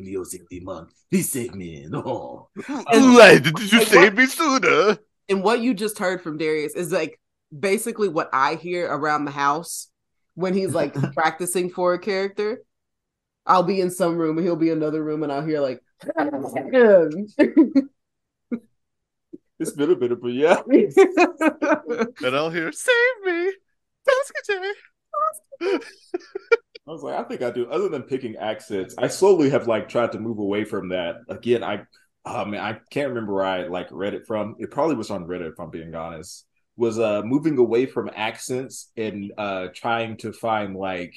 Leosin 0.04 0.48
Demon. 0.50 0.88
He 1.10 1.22
saved 1.22 1.54
me. 1.54 1.86
No. 1.88 2.48
Why 2.66 3.38
did 3.38 3.58
you 3.58 3.78
like, 3.78 3.88
save 3.88 4.14
what- 4.14 4.14
me 4.14 4.26
sooner? 4.26 4.98
and 5.28 5.44
what 5.44 5.60
you 5.60 5.72
just 5.74 5.98
heard 5.98 6.20
from 6.20 6.36
Darius 6.38 6.74
is 6.74 6.90
like 6.92 7.20
basically 7.56 8.08
what 8.08 8.28
I 8.32 8.56
hear 8.56 8.86
around 8.90 9.24
the 9.24 9.30
house 9.30 9.88
when 10.34 10.54
he's 10.54 10.74
like 10.74 10.94
practicing 11.14 11.70
for 11.70 11.94
a 11.94 11.98
character. 11.98 12.62
I'll 13.46 13.62
be 13.62 13.80
in 13.80 13.90
some 13.90 14.16
room 14.18 14.38
and 14.38 14.46
he'll 14.46 14.56
be 14.56 14.70
in 14.70 14.78
another 14.78 15.02
room 15.02 15.22
and 15.22 15.32
I'll 15.32 15.44
hear 15.44 15.60
like 15.60 15.80
It's 19.58 19.72
been 19.72 19.90
a 19.90 19.96
bit, 19.96 20.20
but 20.20 20.32
yeah. 20.32 20.62
And 20.66 22.36
I'll 22.36 22.50
hear, 22.50 22.72
save 22.72 23.24
me. 23.24 23.52
I 26.88 26.90
was 26.90 27.02
like, 27.02 27.14
I 27.18 27.22
think 27.24 27.42
I 27.42 27.50
do. 27.50 27.70
Other 27.70 27.88
than 27.88 28.02
picking 28.02 28.36
accents, 28.36 28.94
I 28.98 29.08
slowly 29.08 29.50
have 29.50 29.68
like 29.68 29.88
tried 29.88 30.12
to 30.12 30.18
move 30.18 30.38
away 30.38 30.64
from 30.64 30.88
that. 30.88 31.16
Again, 31.28 31.62
I, 31.62 31.82
I 32.24 32.44
mean, 32.44 32.60
I 32.60 32.78
can't 32.90 33.10
remember 33.10 33.34
where 33.34 33.44
I 33.44 33.66
like 33.68 33.88
read 33.92 34.14
it 34.14 34.26
from. 34.26 34.56
It 34.58 34.70
probably 34.70 34.96
was 34.96 35.10
on 35.10 35.26
Reddit, 35.26 35.52
if 35.52 35.60
I'm 35.60 35.70
being 35.70 35.94
honest. 35.94 36.46
Was 36.76 36.98
uh 36.98 37.22
moving 37.22 37.58
away 37.58 37.84
from 37.86 38.10
accents 38.14 38.90
and 38.96 39.30
uh 39.36 39.68
trying 39.74 40.16
to 40.18 40.32
find 40.32 40.74
like 40.74 41.14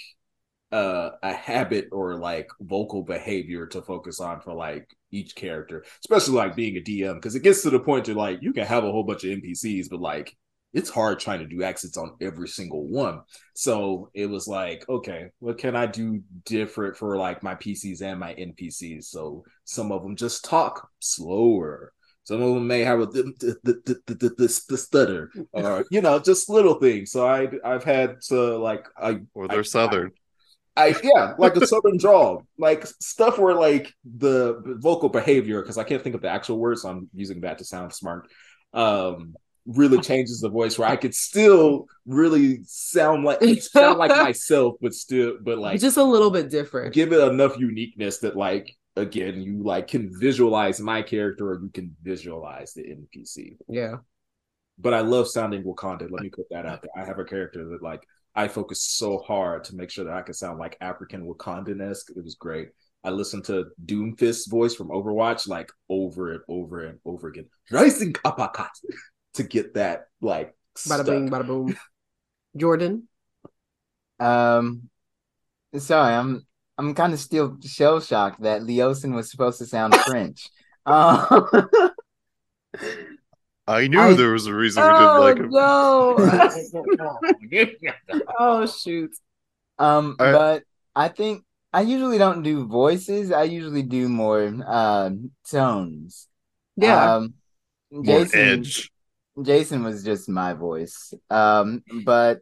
uh 0.73 1.11
a 1.23 1.33
habit 1.33 1.89
or 1.91 2.17
like 2.17 2.49
vocal 2.59 3.03
behavior 3.03 3.65
to 3.67 3.81
focus 3.81 4.19
on 4.19 4.41
for 4.41 4.53
like 4.53 4.89
each 5.11 5.33
character, 5.35 5.85
especially 6.01 6.35
like 6.35 6.55
being 6.55 6.75
a 6.77 6.81
DM, 6.81 7.15
because 7.15 7.35
it 7.35 7.43
gets 7.43 7.63
to 7.63 7.69
the 7.69 7.79
point 7.79 8.05
to 8.05 8.13
like 8.15 8.39
you 8.41 8.51
can 8.53 8.65
have 8.65 8.83
a 8.83 8.91
whole 8.91 9.03
bunch 9.03 9.23
of 9.23 9.31
NPCs, 9.31 9.89
but 9.89 10.01
like 10.01 10.35
it's 10.75 10.91
hard 10.91 11.19
trying 11.19 11.39
to 11.39 11.47
do 11.47 11.63
accents 11.63 11.97
on 11.97 12.15
every 12.21 12.47
single 12.49 12.85
one. 12.87 13.21
So 13.55 14.11
it 14.13 14.27
was 14.27 14.47
like, 14.47 14.85
okay, 14.89 15.31
what 15.39 15.57
can 15.57 15.75
I 15.75 15.87
do 15.87 16.21
different 16.45 16.97
for 16.97 17.17
like 17.17 17.43
my 17.43 17.55
PCs 17.55 18.03
and 18.03 18.19
my 18.19 18.33
NPCs? 18.35 19.05
So 19.05 19.45
some 19.63 19.91
of 19.91 20.03
them 20.03 20.15
just 20.17 20.45
talk 20.45 20.89
slower. 20.99 21.93
Some 22.25 22.41
of 22.41 22.55
them 22.55 22.67
may 22.67 22.81
have 22.81 22.99
a 23.01 23.07
the, 23.07 23.23
the, 23.39 23.55
the, 23.63 23.73
the, 23.85 24.15
the, 24.15 24.29
the, 24.29 24.61
the 24.69 24.77
stutter, 24.77 25.31
or 25.53 25.85
you 25.91 26.01
know, 26.01 26.19
just 26.19 26.49
little 26.49 26.75
things. 26.75 27.11
So 27.11 27.25
I 27.27 27.49
I've 27.63 27.83
had 27.83 28.21
to 28.29 28.57
like 28.57 28.85
I 28.97 29.21
Or 29.35 29.47
they're 29.47 29.59
I- 29.59 29.63
southern. 29.63 30.11
I 30.77 30.93
yeah, 31.03 31.35
like 31.37 31.55
a 31.55 31.61
southern 31.61 31.97
drawl, 31.97 32.45
like 32.57 32.85
stuff 32.85 33.39
where 33.39 33.53
like 33.53 33.93
the 34.03 34.61
vocal 34.81 35.07
behavior, 35.09 35.61
because 35.61 35.77
I 35.77 35.85
can't 35.85 36.01
think 36.03 36.15
of 36.15 36.21
the 36.21 36.27
actual 36.29 36.59
words, 36.59 36.81
so 36.81 36.89
I'm 36.89 37.09
using 37.13 37.41
that 37.41 37.59
to 37.59 37.65
sound 37.65 37.93
smart. 37.93 38.27
Um, 38.73 39.35
really 39.65 39.99
changes 39.99 40.41
the 40.41 40.49
voice 40.49 40.77
where 40.77 40.87
I 40.87 40.95
could 40.95 41.15
still 41.15 41.87
really 42.05 42.59
sound 42.65 43.23
like 43.23 43.41
sound 43.61 43.97
like 43.97 44.11
myself, 44.11 44.75
but 44.81 44.93
still, 44.93 45.37
but 45.41 45.57
like 45.57 45.79
just 45.79 45.97
a 45.97 46.03
little 46.03 46.29
bit 46.29 46.49
different. 46.49 46.93
give 46.93 47.13
it 47.13 47.19
enough 47.19 47.57
uniqueness 47.57 48.19
that 48.19 48.35
like 48.35 48.75
again, 48.95 49.41
you 49.41 49.63
like 49.63 49.87
can 49.87 50.09
visualize 50.19 50.79
my 50.79 51.01
character 51.01 51.51
or 51.51 51.61
you 51.61 51.69
can 51.69 51.95
visualize 52.01 52.73
the 52.73 52.83
NPC. 52.83 53.57
Yeah. 53.67 53.97
But 54.77 54.93
I 54.93 54.99
love 55.01 55.27
sounding 55.27 55.63
Wakandan. 55.63 56.11
Let 56.11 56.21
me 56.21 56.29
put 56.29 56.49
that 56.51 56.65
out 56.65 56.81
there. 56.81 56.91
I 56.95 57.05
have 57.05 57.19
a 57.19 57.25
character 57.25 57.65
that 57.69 57.81
like 57.81 58.01
I 58.35 58.47
focus 58.47 58.83
so 58.83 59.19
hard 59.19 59.63
to 59.65 59.75
make 59.75 59.89
sure 59.89 60.05
that 60.05 60.13
I 60.13 60.21
can 60.21 60.33
sound 60.33 60.59
like 60.59 60.77
African 60.81 61.25
Wakandan 61.25 61.81
esque. 61.81 62.11
It 62.15 62.23
was 62.23 62.35
great. 62.35 62.69
I 63.03 63.11
listened 63.11 63.45
to 63.45 63.67
Doomfist's 63.85 64.47
voice 64.47 64.75
from 64.75 64.89
Overwatch 64.89 65.47
like 65.47 65.71
over 65.89 66.33
and 66.33 66.41
over 66.49 66.85
and 66.85 66.99
over 67.05 67.27
again. 67.27 67.45
Rising 67.71 68.15
uppercut 68.25 68.71
to 69.35 69.43
get 69.43 69.75
that 69.75 70.07
like 70.21 70.53
Bada 70.75 71.03
stuck. 71.03 71.05
bing, 71.05 71.29
bada 71.29 71.47
boom. 71.47 71.77
Jordan. 72.57 73.07
Um, 74.19 74.89
sorry, 75.77 76.13
I'm 76.15 76.45
I'm 76.77 76.93
kind 76.95 77.13
of 77.13 77.19
still 77.19 77.57
shell 77.65 77.99
shocked 78.01 78.41
that 78.41 78.61
Leosin 78.61 79.13
was 79.15 79.31
supposed 79.31 79.59
to 79.59 79.65
sound 79.65 79.95
French. 79.95 80.49
Um, 80.85 81.25
I 83.67 83.87
knew 83.87 83.99
I- 83.99 84.13
there 84.13 84.31
was 84.31 84.45
a 84.47 84.53
reason 84.53 84.83
we 84.83 84.89
didn't 84.89 85.19
like 85.19 85.37
him. 85.37 85.49
no. 85.49 86.15
oh 88.39 88.65
shoot. 88.67 89.11
um, 89.79 90.15
I- 90.19 90.31
but 90.31 90.63
I 90.95 91.07
think 91.09 91.43
I 91.73 91.81
usually 91.81 92.17
don't 92.17 92.43
do 92.43 92.65
voices. 92.67 93.31
I 93.31 93.43
usually 93.43 93.83
do 93.83 94.07
more 94.07 94.53
uh 94.65 95.09
tones. 95.49 96.27
Yeah. 96.77 97.15
Um, 97.15 97.33
More 97.91 98.25
edge. 98.33 98.91
Jason 99.41 99.83
was 99.83 100.03
just 100.03 100.29
my 100.29 100.53
voice. 100.53 101.13
Um, 101.29 101.83
but 102.03 102.41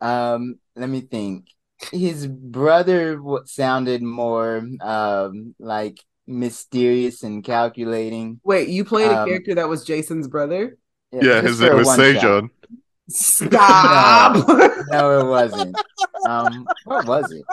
um, 0.00 0.58
let 0.74 0.88
me 0.88 1.00
think. 1.00 1.46
His 1.92 2.26
brother 2.26 3.16
w- 3.16 3.44
sounded 3.44 4.02
more 4.02 4.66
um 4.80 5.54
like 5.58 5.98
mysterious 6.26 7.22
and 7.22 7.44
calculating. 7.44 8.40
Wait, 8.44 8.68
you 8.68 8.84
played 8.84 9.10
a 9.10 9.20
um, 9.20 9.28
character 9.28 9.54
that 9.56 9.68
was 9.68 9.84
Jason's 9.84 10.26
brother? 10.26 10.78
Yeah, 11.12 11.40
just 11.42 11.46
his 11.46 11.60
name 11.60 11.76
was 11.76 11.86
one 11.86 11.98
shot. 11.98 12.22
Sejon. 12.22 12.50
Stop. 13.08 14.48
No, 14.90 15.20
it 15.20 15.28
wasn't. 15.28 15.76
Um, 16.26 16.66
what 16.84 17.06
was 17.06 17.30
it? 17.30 17.44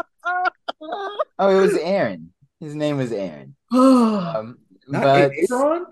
Oh, 1.38 1.58
it 1.58 1.62
was 1.62 1.78
Aaron. 1.78 2.34
His 2.60 2.76
name 2.76 2.98
was 2.98 3.12
Aaron. 3.12 3.56
Um, 3.72 4.58
Not 4.88 5.04
but 5.04 5.32
Aaron? 5.52 5.86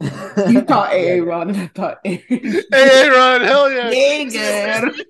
You 0.00 0.60
thought 0.68 0.92
AA 0.92 1.22
Ron 1.22 1.50
and 1.50 1.58
I 1.58 1.66
thought 1.68 1.98
Aaron. 2.04 2.22
Hey, 2.28 3.08
Ron, 3.10 3.40
hell 3.40 3.70
yeah. 3.70 3.90
Nigga. 3.92 5.00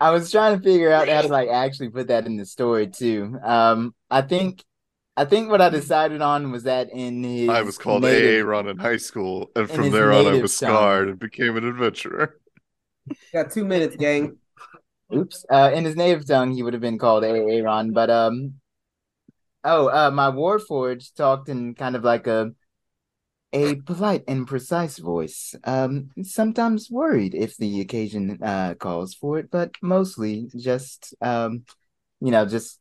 I 0.00 0.10
was 0.10 0.30
trying 0.32 0.58
to 0.58 0.64
figure 0.64 0.90
out 0.90 1.08
how 1.08 1.22
to 1.22 1.28
like 1.28 1.48
actually 1.48 1.90
put 1.90 2.08
that 2.08 2.26
in 2.26 2.36
the 2.36 2.46
story 2.46 2.88
too. 2.88 3.38
Um, 3.42 3.94
I 4.10 4.22
think, 4.22 4.64
I 5.16 5.24
think 5.26 5.50
what 5.50 5.60
I 5.60 5.68
decided 5.68 6.22
on 6.22 6.50
was 6.50 6.64
that 6.64 6.90
in 6.90 7.22
his 7.22 7.48
I 7.48 7.62
was 7.62 7.78
called 7.78 8.02
native- 8.02 8.44
AA 8.44 8.48
Ron 8.48 8.68
in 8.68 8.78
high 8.78 8.96
school, 8.96 9.50
and 9.54 9.70
from 9.70 9.90
there 9.90 10.12
on, 10.12 10.26
I 10.26 10.40
was 10.40 10.58
tongue. 10.58 10.70
scarred 10.70 11.08
and 11.08 11.18
became 11.18 11.56
an 11.56 11.64
adventurer. 11.64 12.38
Got 13.32 13.50
two 13.52 13.64
minutes, 13.64 13.96
gang. 13.96 14.38
Oops. 15.14 15.44
Uh, 15.50 15.70
in 15.74 15.84
his 15.84 15.94
native 15.94 16.26
tongue, 16.26 16.52
he 16.52 16.62
would 16.62 16.72
have 16.72 16.80
been 16.80 16.98
called 16.98 17.22
Aaron, 17.22 17.92
but 17.92 18.08
um, 18.08 18.54
oh, 19.62 19.88
uh, 19.88 20.10
my 20.10 20.30
Warforged 20.30 21.14
talked 21.14 21.48
in 21.48 21.74
kind 21.74 21.94
of 21.96 22.02
like 22.02 22.26
a 22.26 22.52
a 23.52 23.76
polite 23.76 24.24
and 24.28 24.46
precise 24.46 24.98
voice. 24.98 25.54
Um, 25.64 26.10
sometimes 26.22 26.90
worried 26.90 27.34
if 27.34 27.56
the 27.56 27.80
occasion 27.80 28.38
uh 28.42 28.74
calls 28.74 29.14
for 29.14 29.38
it, 29.38 29.50
but 29.50 29.72
mostly 29.82 30.50
just 30.56 31.14
um, 31.20 31.64
you 32.20 32.30
know, 32.30 32.46
just 32.46 32.78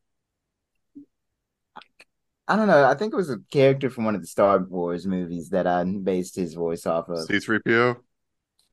I 2.47 2.55
don't 2.55 2.67
know. 2.67 2.85
I 2.85 2.95
think 2.95 3.13
it 3.13 3.17
was 3.17 3.29
a 3.29 3.39
character 3.51 3.89
from 3.89 4.05
one 4.05 4.15
of 4.15 4.21
the 4.21 4.27
Star 4.27 4.59
Wars 4.59 5.05
movies 5.05 5.49
that 5.49 5.67
I 5.67 5.83
based 5.83 6.35
his 6.35 6.53
voice 6.53 6.85
off 6.85 7.09
of. 7.09 7.27
C3PO. 7.27 7.97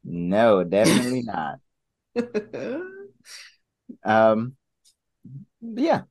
No, 0.04 0.64
definitely 0.64 1.22
not. 1.22 1.58
Um, 4.04 4.56
yeah. 5.60 6.02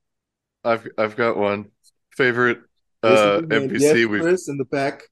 I've 0.64 0.88
I've 0.97 1.16
got 1.16 1.38
one 1.38 1.72
favorite 2.12 2.59
uh 3.03 3.41
NPC 3.41 4.09
we've 4.09 4.22
Chris 4.22 4.49
in 4.49 4.57
the 4.57 4.66
back. 4.66 5.03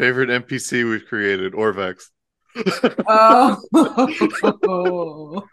Favorite 0.00 0.30
NPC 0.30 0.88
we've 0.88 1.06
created. 1.06 1.52
Orvex. 1.52 2.04
oh. 3.06 3.58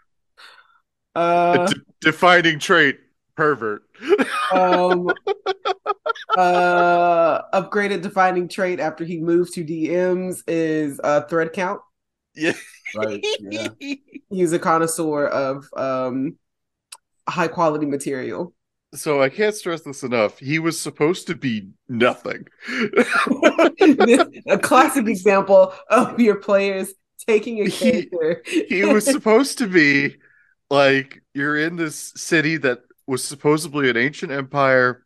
Uh, 1.14 1.66
De- 1.66 1.74
defining 2.00 2.60
trait. 2.60 3.00
Pervert. 3.36 3.80
um, 4.52 5.10
uh, 6.36 7.42
upgraded 7.50 8.02
defining 8.02 8.46
trait 8.46 8.78
after 8.78 9.04
he 9.04 9.18
moved 9.18 9.52
to 9.54 9.64
DMs 9.64 10.42
is 10.46 11.00
uh, 11.02 11.22
thread 11.22 11.52
count. 11.52 11.80
yeah. 12.36 12.52
Right. 12.94 13.24
Yeah. 13.40 13.68
He's 14.30 14.52
a 14.52 14.60
connoisseur 14.60 15.26
of 15.26 15.64
um, 15.76 16.36
high 17.28 17.48
quality 17.48 17.86
material. 17.86 18.54
So 18.94 19.22
I 19.22 19.28
can't 19.28 19.54
stress 19.54 19.82
this 19.82 20.02
enough. 20.02 20.38
He 20.38 20.58
was 20.58 20.80
supposed 20.80 21.26
to 21.26 21.34
be 21.34 21.68
nothing. 21.88 22.46
a 24.46 24.58
classic 24.60 25.06
example 25.06 25.74
of 25.90 26.18
your 26.18 26.36
players 26.36 26.92
taking 27.26 27.60
a 27.60 27.68
He- 27.68 28.06
character. 28.06 28.42
he 28.46 28.84
was 28.84 29.04
supposed 29.10 29.58
to 29.58 29.66
be 29.66 30.16
like 30.70 31.22
you're 31.34 31.56
in 31.58 31.76
this 31.76 32.12
city 32.16 32.56
that 32.58 32.80
was 33.06 33.24
supposedly 33.24 33.90
an 33.90 33.96
ancient 33.96 34.32
empire 34.32 35.04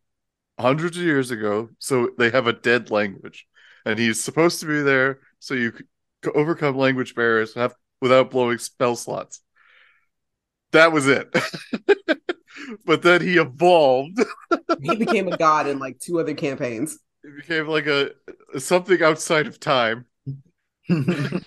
hundreds 0.59 0.97
of 0.97 1.03
years 1.03 1.31
ago 1.31 1.69
so 1.79 2.11
they 2.19 2.31
have 2.31 2.47
a 2.47 2.53
dead 2.53 2.91
language 2.91 3.47
and 3.87 3.99
he's 3.99 4.21
supposed 4.21 4.61
to 4.61 4.67
be 4.67 4.83
there 4.83 5.21
so 5.39 5.55
you 5.55 5.73
could 5.73 5.87
overcome 6.37 6.77
language 6.77 7.15
barriers 7.15 7.55
have, 7.55 7.75
without 8.01 8.31
blowing 8.31 8.59
spell 8.59 8.95
slots 8.95 9.41
that 10.73 10.93
was 10.93 11.09
it 11.09 11.29
but 12.85 13.03
then 13.03 13.21
he 13.21 13.37
evolved 13.39 14.19
he 14.83 14.97
became 14.97 15.29
a 15.29 15.37
god 15.37 15.67
in 15.67 15.79
like 15.79 15.99
two 15.99 16.19
other 16.21 16.35
campaigns. 16.35 16.99
it 17.25 17.37
became 17.37 17.67
like 17.69 17.87
a 17.87 18.11
something 18.59 19.03
outside 19.03 19.47
of 19.47 19.59
time 19.61 20.05
and 20.89 21.43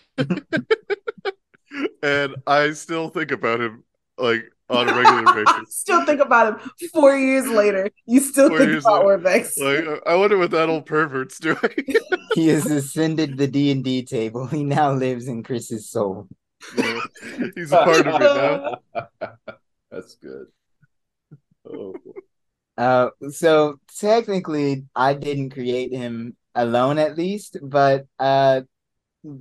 i 2.47 2.71
still 2.71 3.09
think 3.09 3.31
about 3.31 3.59
him 3.61 3.83
like 4.17 4.45
on 4.69 4.89
a 4.89 4.95
regular 4.95 5.33
basis 5.45 5.75
still 5.75 6.05
think 6.05 6.21
about 6.21 6.59
him 6.59 6.71
four 6.93 7.15
years 7.15 7.47
later. 7.47 7.89
You 8.05 8.19
still 8.19 8.49
Four 8.49 8.59
think 8.59 8.79
about 8.79 9.05
later. 9.05 9.19
Orvex. 9.19 9.57
Like, 9.57 10.01
I 10.07 10.15
wonder 10.15 10.37
what 10.37 10.51
that 10.51 10.69
old 10.69 10.85
pervert's 10.85 11.39
doing. 11.39 11.57
he 12.33 12.47
has 12.47 12.65
ascended 12.65 13.37
the 13.37 13.47
D 13.47 13.71
and 13.71 13.83
D 13.83 14.03
table. 14.03 14.47
He 14.47 14.63
now 14.63 14.91
lives 14.93 15.27
in 15.27 15.43
Chris's 15.43 15.89
soul. 15.89 16.27
Yeah. 16.77 16.99
He's 17.55 17.71
a 17.71 17.77
part 17.77 18.07
of 18.07 18.21
it 18.21 18.21
now. 18.21 19.27
That's 19.91 20.15
good. 20.15 20.47
Oh, 21.65 21.95
Uh, 22.77 23.09
so 23.29 23.79
technically, 23.99 24.85
I 24.95 25.13
didn't 25.13 25.51
create 25.51 25.93
him 25.93 26.35
alone, 26.55 26.97
at 26.97 27.17
least, 27.17 27.57
but 27.61 28.05
uh, 28.19 28.61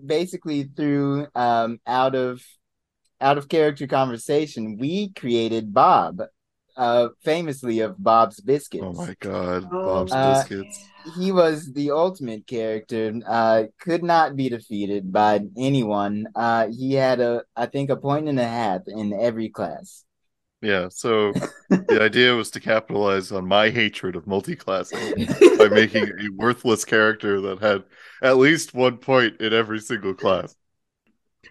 basically 0.07 0.65
through 0.65 1.29
um 1.35 1.81
out 1.87 2.15
of 2.15 2.43
out 3.21 3.39
of 3.39 3.49
character 3.49 3.87
conversation, 3.87 4.79
we 4.79 5.11
created 5.15 5.75
Bob, 5.75 6.23
uh, 6.77 7.09
famously 7.25 7.81
of 7.81 7.97
Bob's 8.03 8.41
Biscuits. 8.41 8.85
Oh 8.87 8.93
my 8.93 9.15
god, 9.21 9.71
Oh. 9.73 9.85
Bob's 9.85 10.13
Uh, 10.13 10.45
biscuits. 10.45 10.91
he 11.05 11.33
was 11.33 11.73
the 11.73 11.91
ultimate 11.91 12.47
character 12.47 13.15
uh 13.27 13.65
could 13.81 14.03
not 14.05 14.37
be 14.37 14.49
defeated 14.49 15.13
by 15.13 15.41
anyone 15.57 16.27
uh 16.37 16.69
he 16.69 16.95
had 16.95 17.21
a 17.21 17.43
i 17.57 17.67
think 17.67 17.91
a 17.91 17.97
point 17.97 18.29
and 18.29 18.41
a 18.41 18.47
half 18.49 18.83
in 18.89 19.13
every 19.13 19.49
class 19.51 20.04
Yeah, 20.65 20.89
so 20.89 21.33
the 21.69 21.99
idea 22.01 22.35
was 22.35 22.51
to 22.53 22.61
capitalize 22.61 23.31
on 23.33 23.47
my 23.47 23.69
hatred 23.69 24.17
of 24.17 24.27
multi-classing 24.27 25.27
by 25.59 25.69
making 25.69 26.05
a 26.05 26.31
worthless 26.37 26.87
character 26.87 27.39
that 27.43 27.61
had 27.61 27.85
at 28.23 28.39
least 28.39 28.73
one 28.73 28.97
point 28.97 29.43
in 29.43 29.53
every 29.53 29.79
single 29.79 30.15
class. 30.15 30.57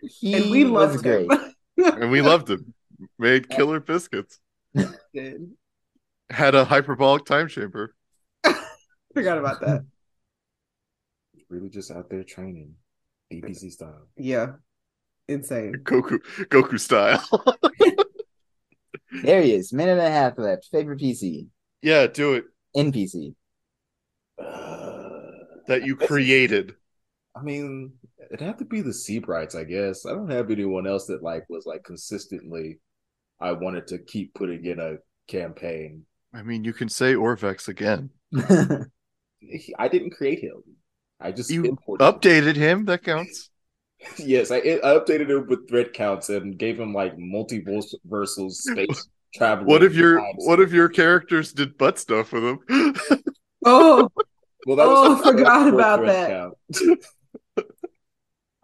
he 0.02 0.34
and 0.34 0.50
we 0.50 0.64
was 0.64 0.96
loved 0.96 1.04
great 1.04 1.32
him. 1.32 1.54
And 1.78 2.10
we 2.10 2.24
loved 2.24 2.50
him. 2.50 2.74
Made 3.20 3.50
killer 3.50 3.80
biscuits. 3.80 4.40
Did. 5.14 5.52
Had 6.32 6.56
a 6.56 6.66
hyperbolic 6.66 7.26
time 7.26 7.48
chamber. 7.48 7.94
Forgot 9.14 9.38
about 9.38 9.62
that. 9.62 9.86
really 11.50 11.70
just 11.70 11.92
out 11.92 12.10
there 12.10 12.24
training, 12.24 12.74
BBC 13.32 13.72
style. 13.74 14.08
Yeah. 14.18 14.54
Insane. 15.28 15.76
Goku 15.84 16.18
Goku 16.50 16.80
style. 16.80 17.24
There 19.22 19.42
he 19.42 19.54
is 19.54 19.72
minute 19.74 19.94
and 19.94 20.02
a 20.02 20.10
half 20.10 20.38
left 20.38 20.68
favorite 20.72 21.00
pc 21.00 21.48
yeah, 21.82 22.08
do 22.08 22.34
it. 22.34 22.46
npc 22.76 23.36
That 25.68 25.86
you 25.86 25.96
created. 25.96 26.76
I 27.36 27.42
mean, 27.42 27.94
it'd 28.30 28.46
have 28.46 28.58
to 28.58 28.66
be 28.66 28.82
the 28.82 28.90
Seabrights, 28.90 29.56
I 29.56 29.64
guess. 29.64 30.06
I 30.06 30.10
don't 30.12 30.30
have 30.30 30.52
anyone 30.52 30.86
else 30.86 31.06
that 31.06 31.24
like 31.24 31.46
was 31.50 31.66
like 31.66 31.86
consistently. 31.86 32.80
I 33.40 33.54
wanted 33.54 33.88
to 33.88 34.00
keep 34.00 34.34
putting 34.34 34.66
in 34.66 34.80
a 34.80 34.96
campaign. 35.30 36.06
I 36.34 36.42
mean, 36.44 36.66
you 36.66 36.74
can 36.74 36.90
say 36.90 37.14
Orvex 37.14 37.70
again. 37.70 38.10
I 39.80 39.88
didn't 39.88 40.12
create 40.12 40.40
him. 40.40 40.64
I 41.20 41.32
just 41.32 41.50
You 41.50 41.64
imported. 41.64 42.04
Updated 42.04 42.58
him, 42.58 42.86
that 42.86 43.04
counts. 43.04 43.50
Yes, 44.20 44.52
I, 44.52 44.58
I 44.58 44.80
updated 44.98 45.30
him 45.30 45.48
with 45.48 45.68
thread 45.70 45.94
counts 45.94 46.30
and 46.30 46.58
gave 46.58 46.80
him 46.80 46.94
like 46.94 47.18
multiversal 47.18 48.52
space 48.52 49.08
travel. 49.36 49.66
What 49.66 49.84
if 49.84 49.96
your 49.96 50.22
what 50.38 50.60
if 50.60 50.72
your 50.72 50.90
characters 50.90 51.54
did 51.54 51.78
butt 51.78 51.98
stuff 52.00 52.32
with 52.32 52.44
him? 52.44 52.60
Oh, 53.66 54.10
Well, 54.68 54.76
that 54.76 54.86
Oh, 54.88 55.14
was 55.16 55.24
forgot 55.24 55.62
fourth 55.70 55.74
about 55.74 56.06
that. 56.06 56.52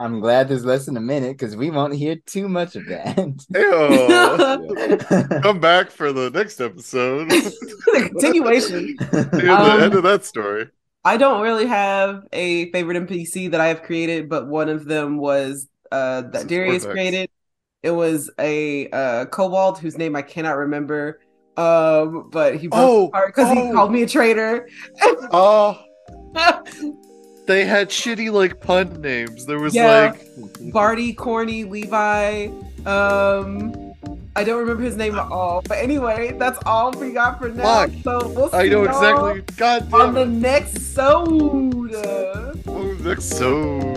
i'm 0.02 0.20
glad 0.22 0.48
there's 0.48 0.64
less 0.66 0.86
than 0.86 0.96
a 0.98 1.02
minute 1.02 1.38
because 1.38 1.56
we 1.56 1.70
won't 1.70 1.94
hear 1.96 2.16
too 2.26 2.48
much 2.50 2.76
of 2.76 2.86
that 2.88 3.18
Ew. 3.54 5.42
Come 5.42 5.60
back 5.60 5.90
for 5.92 6.12
the 6.14 6.30
next 6.32 6.60
episode. 6.62 7.30
the 7.30 8.10
continuation. 8.12 8.96
the 8.98 9.56
Um, 9.58 9.82
end 9.82 9.94
of 9.96 10.04
that 10.04 10.26
story. 10.26 10.68
I 11.06 11.18
don't 11.18 11.41
really 11.41 11.66
have 11.66 12.28
a 12.34 12.72
favorite 12.72 12.97
NPC 12.97 13.52
that 13.52 13.62
I 13.62 13.68
have 13.68 13.84
created, 13.84 14.30
but 14.30 14.47
one 14.47 14.70
of 14.70 14.86
them 14.86 15.18
was 15.18 15.68
uh 15.91 16.22
that 16.22 16.47
Darius 16.47 16.86
created. 16.86 17.30
It 17.82 17.91
was 17.91 18.30
a 18.39 18.89
uh 18.89 19.26
kobold 19.26 19.80
whose 19.80 19.97
name 19.97 20.16
I 20.16 20.22
cannot 20.22 20.58
remember. 20.58 21.22
Um, 21.58 22.30
but 22.32 22.56
he 22.56 22.68
broke 22.68 23.12
Oh, 23.14 23.26
because 23.28 23.52
he 23.52 23.60
oh. 23.60 23.74
called 23.74 23.91
me 23.91 24.04
a 24.04 24.08
traitor. 24.08 24.68
Oh, 25.32 25.82
they 27.47 27.66
had 27.66 27.89
shitty 27.89 28.32
like 28.32 28.62
pun 28.62 29.02
names. 29.02 29.45
There 29.45 29.60
was 29.60 29.76
Yeah. 29.76 30.14
like 30.14 30.72
Barty, 30.72 31.14
Corny, 31.14 31.64
Levi. 31.66 32.47
Um, 32.86 33.89
I 34.36 34.43
don't 34.43 34.59
remember 34.59 34.84
his 34.84 34.95
name 34.95 35.15
at 35.15 35.32
all. 35.32 35.61
But 35.67 35.80
anyway, 35.80 36.36
that's 36.38 36.59
all 36.65 36.91
we 36.91 37.11
got 37.11 37.39
for 37.39 37.49
now. 37.49 37.88
Fuck. 37.88 37.91
So 38.03 38.27
we'll 38.30 38.49
see 38.49 38.57
I 38.57 38.67
know 38.69 38.84
exactly. 38.84 39.41
God 39.57 39.93
on 39.93 40.13
damn 40.13 40.13
the 40.13 40.21
it. 40.21 40.27
next 40.27 40.93
soda. 40.93 42.53
Oh, 42.67 42.93
next 43.01 43.25
so. 43.25 43.89